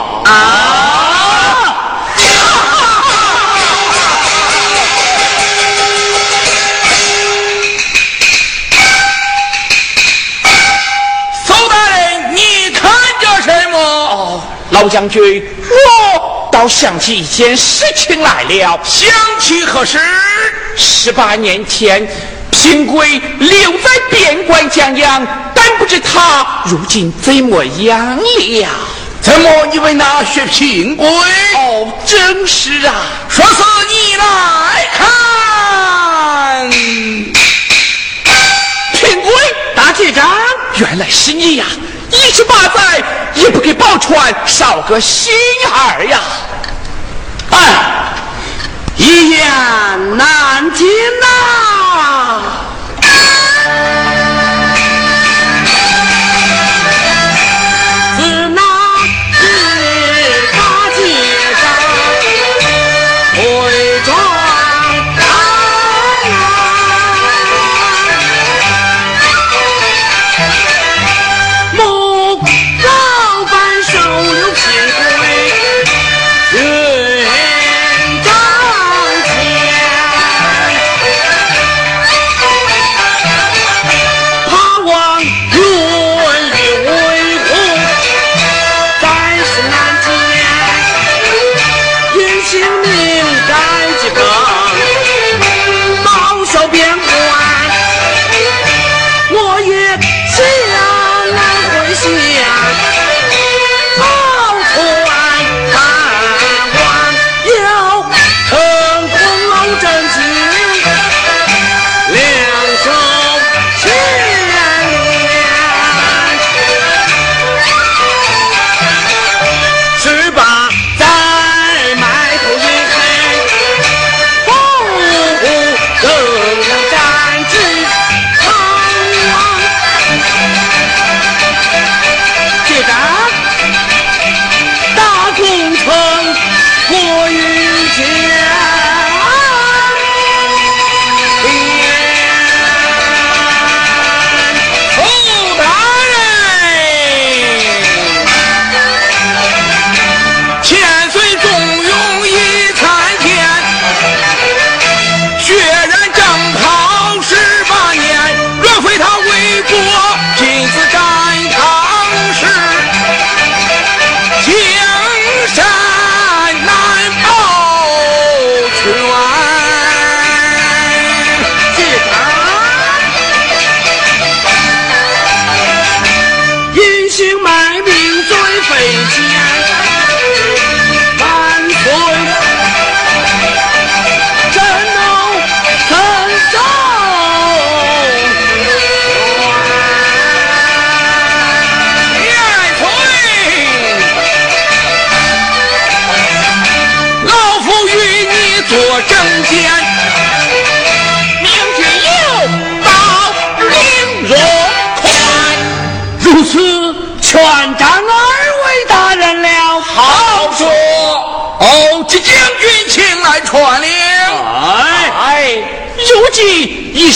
[11.46, 14.44] 苏大人，你看着什么？
[14.72, 18.80] 老将军，我倒想起一件事情来了。
[18.84, 19.08] 想
[19.40, 20.00] 起何事？
[20.76, 22.10] 十八年前。
[22.52, 28.70] 平贵留在边关将养，但不知他如今怎么样了？
[29.22, 31.06] 怎么你问那薛平贵？
[31.08, 32.94] 哦，正是啊。
[33.28, 33.54] 说是
[33.88, 36.70] 你来看，
[38.94, 39.32] 平贵
[39.76, 40.30] 大姐长，
[40.78, 41.66] 原来是你呀！
[42.12, 43.04] 一十八载
[43.36, 45.34] 也不给宝钏少个心
[45.66, 46.20] 儿呀！
[47.52, 47.58] 哎，
[48.96, 49.38] 一言
[50.18, 50.88] 难尽
[51.22, 51.28] 呐。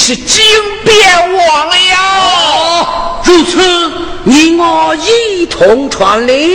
[0.05, 0.43] 是金
[0.83, 3.21] 边王呀！
[3.23, 3.57] 如此，
[4.25, 6.51] 你我一同传令。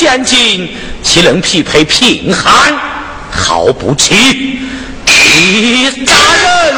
[0.00, 0.66] 千金，
[1.02, 2.74] 岂能匹配贫寒？
[3.30, 4.58] 好不起！
[5.04, 6.74] 李大人，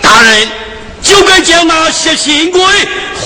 [0.00, 0.48] 大人
[1.02, 2.62] 就该将那些新贵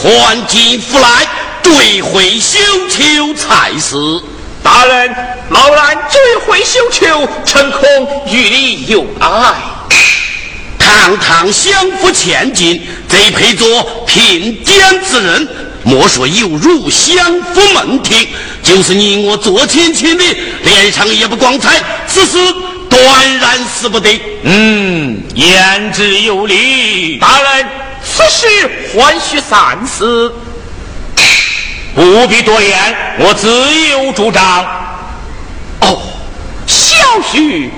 [0.02, 1.28] 还进府来，
[1.62, 2.58] 对回绣
[2.88, 3.94] 球才是。
[4.60, 5.14] 大人，
[5.50, 7.80] 老兰追回绣球，臣恐
[8.26, 9.54] 与你有碍。
[11.10, 15.48] 堂堂相府千金，贼配做聘典之人，
[15.82, 18.28] 莫说有辱相府门庭，
[18.62, 20.24] 就是你我做亲亲的，
[20.62, 21.82] 脸上也不光彩。
[22.06, 22.38] 此事
[22.88, 24.20] 断然死不得。
[24.42, 27.16] 嗯，言之有理。
[27.18, 27.66] 大人，
[28.04, 30.32] 此事还需三思，
[31.94, 33.48] 不必多言，我自
[33.88, 34.64] 有主张。
[35.80, 35.98] 哦，
[36.66, 36.94] 小
[37.32, 37.68] 婿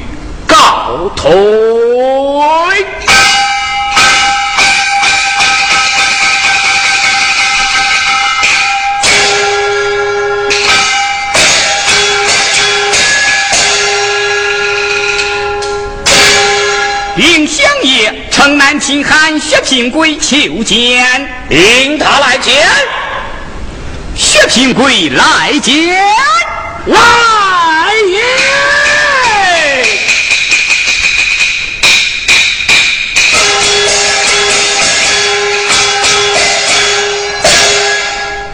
[0.46, 1.30] 告退。
[18.92, 21.02] 城南秦汉薛平贵求见，
[21.48, 22.62] 令他来见。
[24.14, 25.96] 薛平贵来见，
[26.84, 26.98] 来
[28.06, 28.22] 也！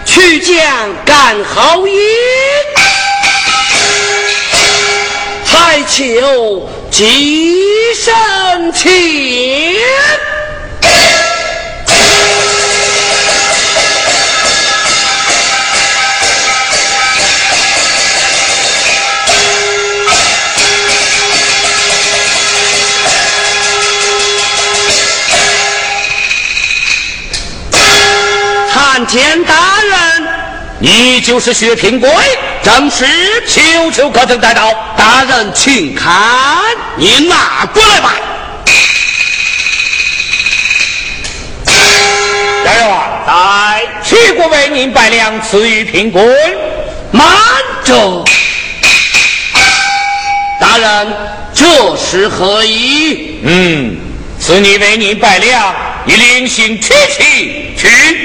[0.04, 0.64] 去见
[1.04, 1.98] 干好也，
[5.44, 8.88] 还求几声情。
[29.08, 30.28] 见大人，
[30.78, 32.10] 你就是薛平贵，
[32.62, 33.06] 正是
[33.48, 34.70] 求求可曾带到？
[34.98, 36.14] 大人，请看，
[36.96, 38.14] 你拿过来吧。
[42.64, 42.86] 大人
[43.26, 46.22] 在，齐国为您拜两，赐予平贵。
[47.10, 47.26] 慢
[47.84, 48.22] 着，
[50.60, 51.16] 大人，
[51.54, 51.64] 这
[51.96, 53.40] 是何意？
[53.42, 53.96] 嗯，
[54.38, 55.74] 赐你为您拜两，
[56.04, 58.17] 你另行取其去。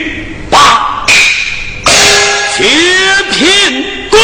[2.56, 2.64] 薛
[3.32, 4.20] 平贵，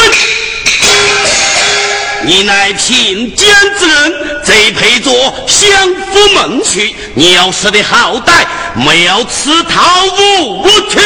[2.22, 3.48] 你乃贫贱
[3.80, 5.68] 之人，贼配做相
[6.12, 6.94] 府门婿。
[7.16, 8.46] 你要死的好歹，
[8.76, 11.02] 没有此套无情。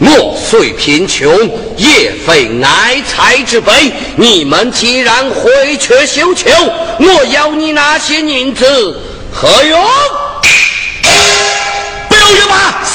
[0.00, 3.90] 我虽贫穷，也非爱财之辈。
[4.16, 6.50] 你们既然回却绣球，
[6.98, 9.00] 我要你那些银子
[9.32, 9.82] 何用？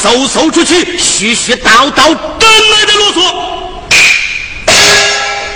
[0.04, 3.18] 不要冤吧，嗖嗖出去，絮絮叨叨，真来的啰嗦。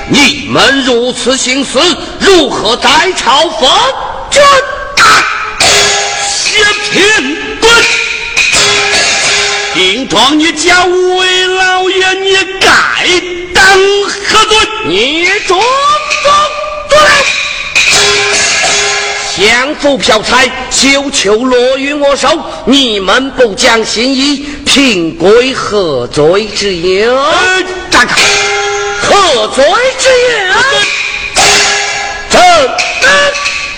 [0.09, 1.77] 你们如此行事，
[2.19, 3.69] 如何在朝奉
[4.31, 4.41] 君？
[6.25, 7.69] 薛平贵，
[9.73, 12.67] 顶撞你家五位老爷，你该
[13.53, 13.61] 当
[14.05, 14.55] 何罪？
[14.85, 16.31] 你中中
[16.89, 17.05] 住来！
[19.37, 22.27] 相府嫖财，绣球落于我手，
[22.65, 27.15] 你们不讲信义，平贵何罪之有？
[27.15, 28.19] 呃，站开！
[28.99, 29.63] 何罪
[29.99, 30.09] 之
[30.39, 30.53] 有？
[32.31, 32.41] 正。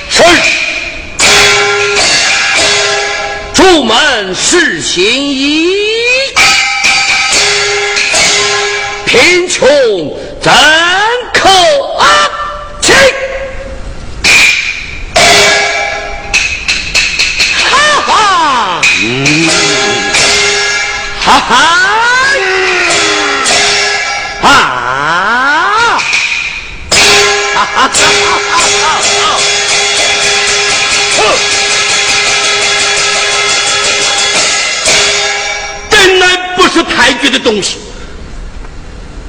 [0.10, 0.24] 是。
[3.54, 5.74] 出门是行医，
[9.06, 9.68] 贫穷
[10.42, 10.50] 怎
[21.30, 21.56] 哈哈，
[24.42, 24.50] 啊！
[27.54, 29.38] 哈哈哈啊哈啊！
[31.18, 31.20] 哼！
[35.92, 36.24] 真乃
[36.56, 37.78] 不是太君的东西。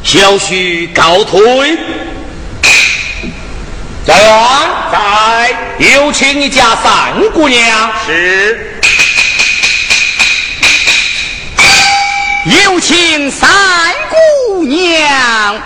[0.02, 1.76] 小婿告退。
[4.06, 4.40] 再来，
[4.90, 7.92] 再有，请你家三姑娘。
[8.06, 8.79] 是。
[12.46, 13.50] 有请三
[14.08, 15.60] 姑娘。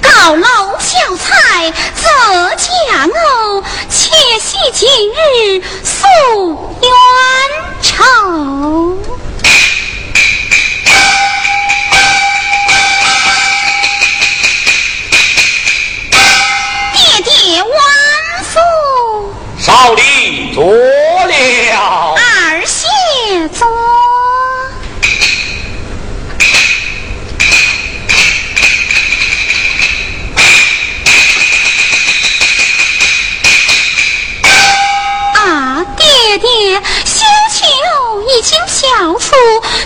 [0.00, 2.08] 高楼小菜择
[2.56, 2.72] 佳
[3.04, 4.10] 偶，且
[4.40, 6.61] 喜今日诉
[19.64, 23.64] 少礼坐了，二谢坐。
[35.34, 36.74] 啊，爹爹，
[37.04, 37.22] 绣
[37.52, 39.36] 球已经消除，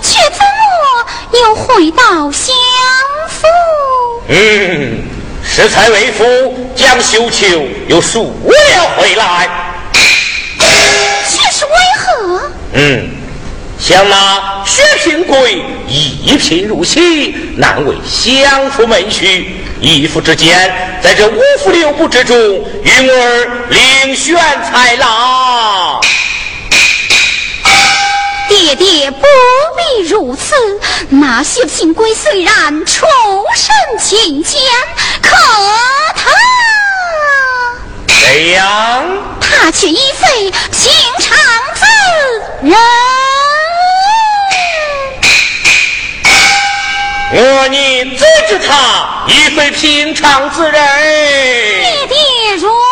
[0.01, 2.55] 却怎么又回到相
[3.29, 3.47] 府？
[4.29, 5.03] 嗯，
[5.45, 6.25] 适才为夫
[6.75, 7.47] 将绣球
[7.89, 9.65] 又赎了回来。
[12.73, 13.11] 嗯，
[13.79, 19.45] 想那薛平贵一贫如洗，难为相夫门婿。
[19.81, 22.37] 一夫之间，在这五福六部之中，
[22.83, 26.01] 云儿另选才郎。
[28.49, 29.27] 爹爹不
[29.77, 30.55] 必如此。
[31.11, 33.05] 那薛平贵虽然出
[33.55, 34.61] 身清贱，
[35.21, 35.31] 可
[36.15, 36.31] 他
[38.27, 39.05] 怎样？
[39.41, 40.91] 他却已非平
[41.21, 41.37] 常。
[42.63, 42.75] 人，
[47.33, 51.83] 我你阻止他亦非平常之人？
[51.83, 52.86] 你的如。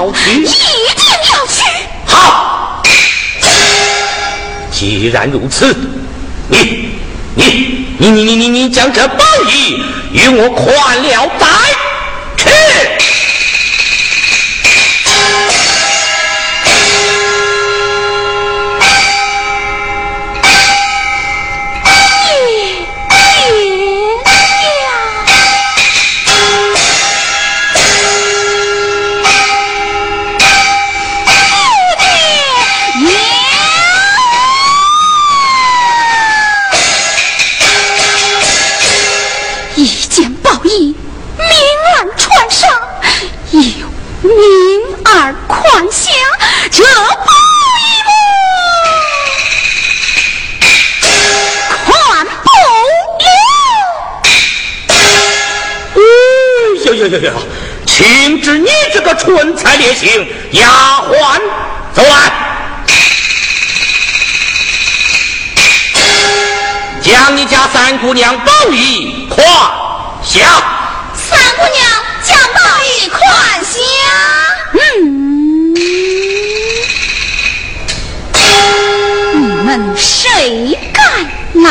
[0.00, 1.62] 要去，一定要去。
[2.06, 2.82] 好，
[4.72, 5.76] 既然如此，
[6.48, 6.88] 你、
[7.34, 11.46] 你、你、你、你、你、你将这宝衣与我宽了带
[57.86, 60.66] 请知你这个蠢材劣行，丫
[61.08, 61.40] 鬟
[61.92, 62.32] 走来，
[67.02, 69.42] 将你家三姑娘宝玉胯
[70.22, 70.40] 下。
[71.14, 71.84] 三姑娘
[72.22, 73.18] 将宝玉胯
[73.62, 73.78] 下。
[74.72, 75.74] 嗯，
[79.34, 81.02] 你们谁敢
[81.62, 81.70] 来？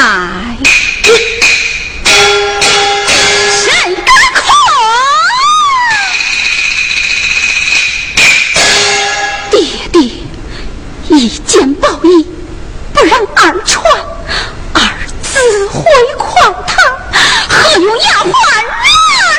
[18.02, 18.74] 丫鬟拉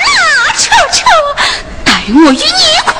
[0.06, 0.98] 拉扯扯，
[1.84, 2.92] 待我与你宽？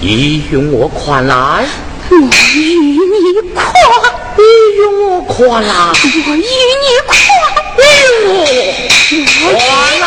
[0.00, 1.34] 你用我款来，
[2.10, 3.62] 我与你宽，
[4.36, 4.42] 你
[4.78, 5.96] 用我款来，我
[6.34, 6.44] 与你
[7.06, 7.16] 宽，
[9.44, 9.60] 我宽
[10.00, 10.06] 来。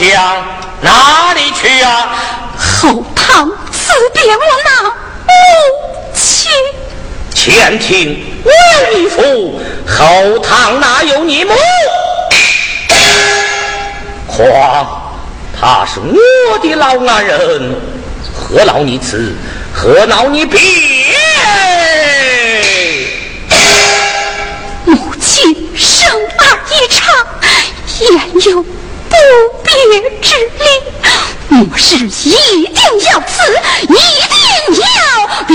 [0.00, 0.42] 想
[0.80, 2.08] 哪里去呀？
[2.56, 4.90] 后堂辞别我那母
[6.14, 6.50] 亲。
[7.34, 8.52] 前庭为
[8.96, 11.52] 你父，后堂哪有你母？
[14.26, 15.12] 况
[15.60, 17.74] 他是我的老男人，
[18.34, 19.34] 何劳你辞？
[19.74, 20.58] 何劳你别？
[24.86, 27.04] 母亲生儿一场，
[28.00, 28.10] 言
[28.46, 28.64] 有
[31.60, 32.82] 我是一定
[33.12, 34.86] 要死，一定要
[35.46, 35.54] 别。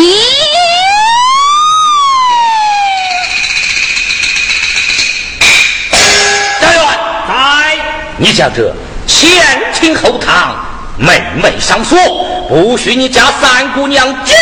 [6.61, 6.79] 大员
[7.27, 7.33] 在，
[8.17, 8.71] 你叫这
[9.07, 10.63] 前厅后堂
[10.95, 11.97] 妹妹上锁，
[12.47, 14.35] 不许你家三姑娘进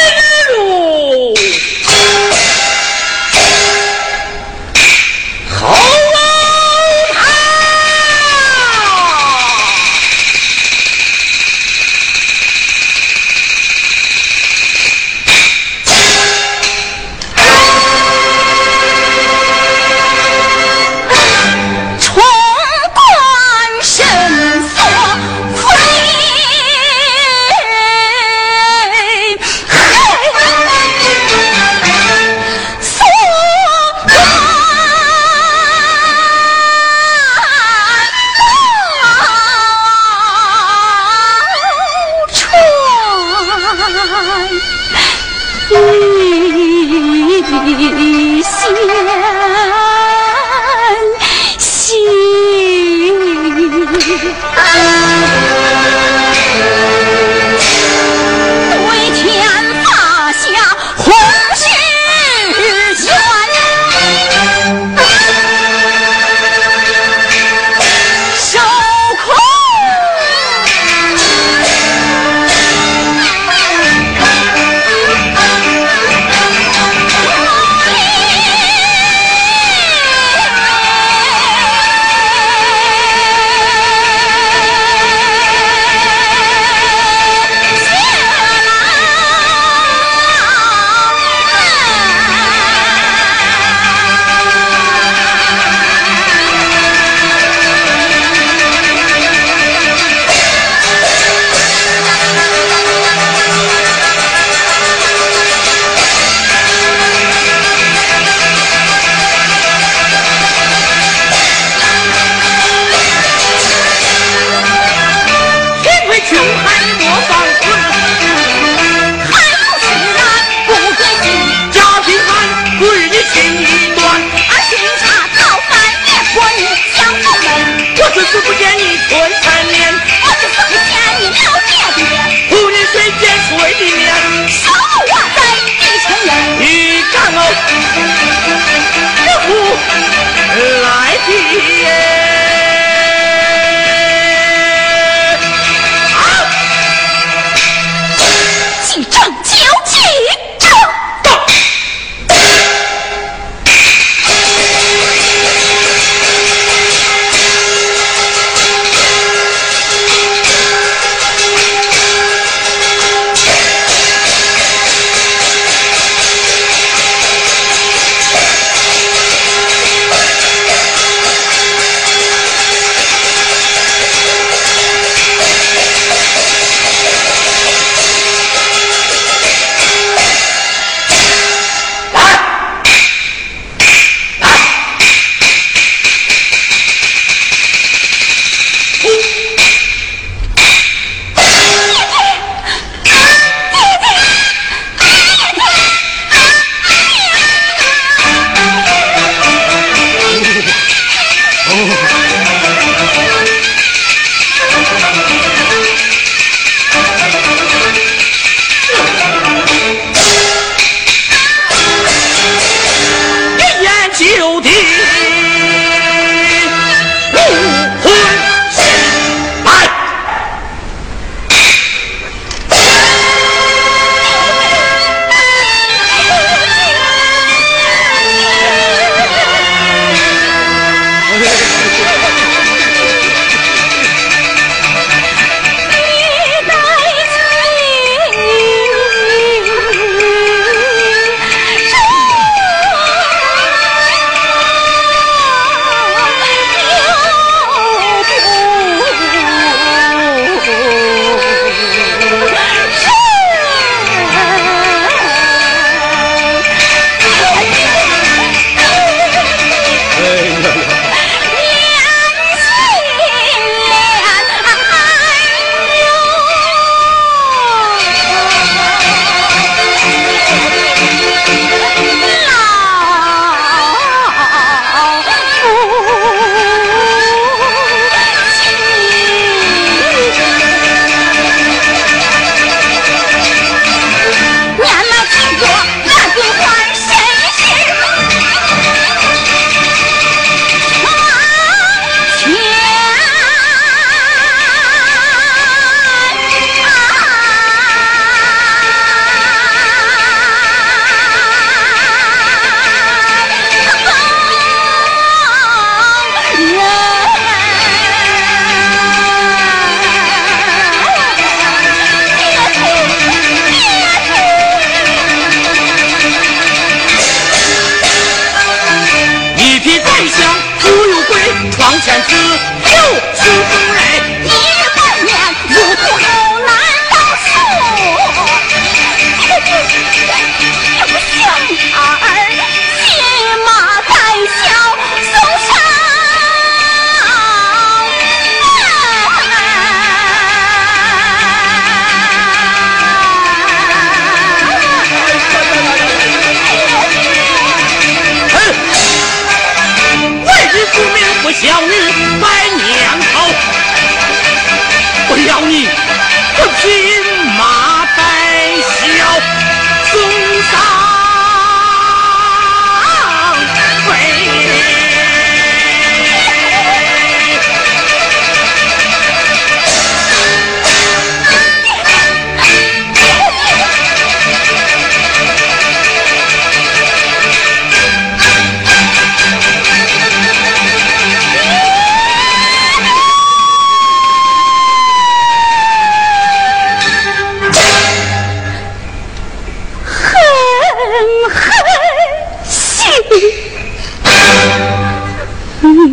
[395.84, 396.10] 你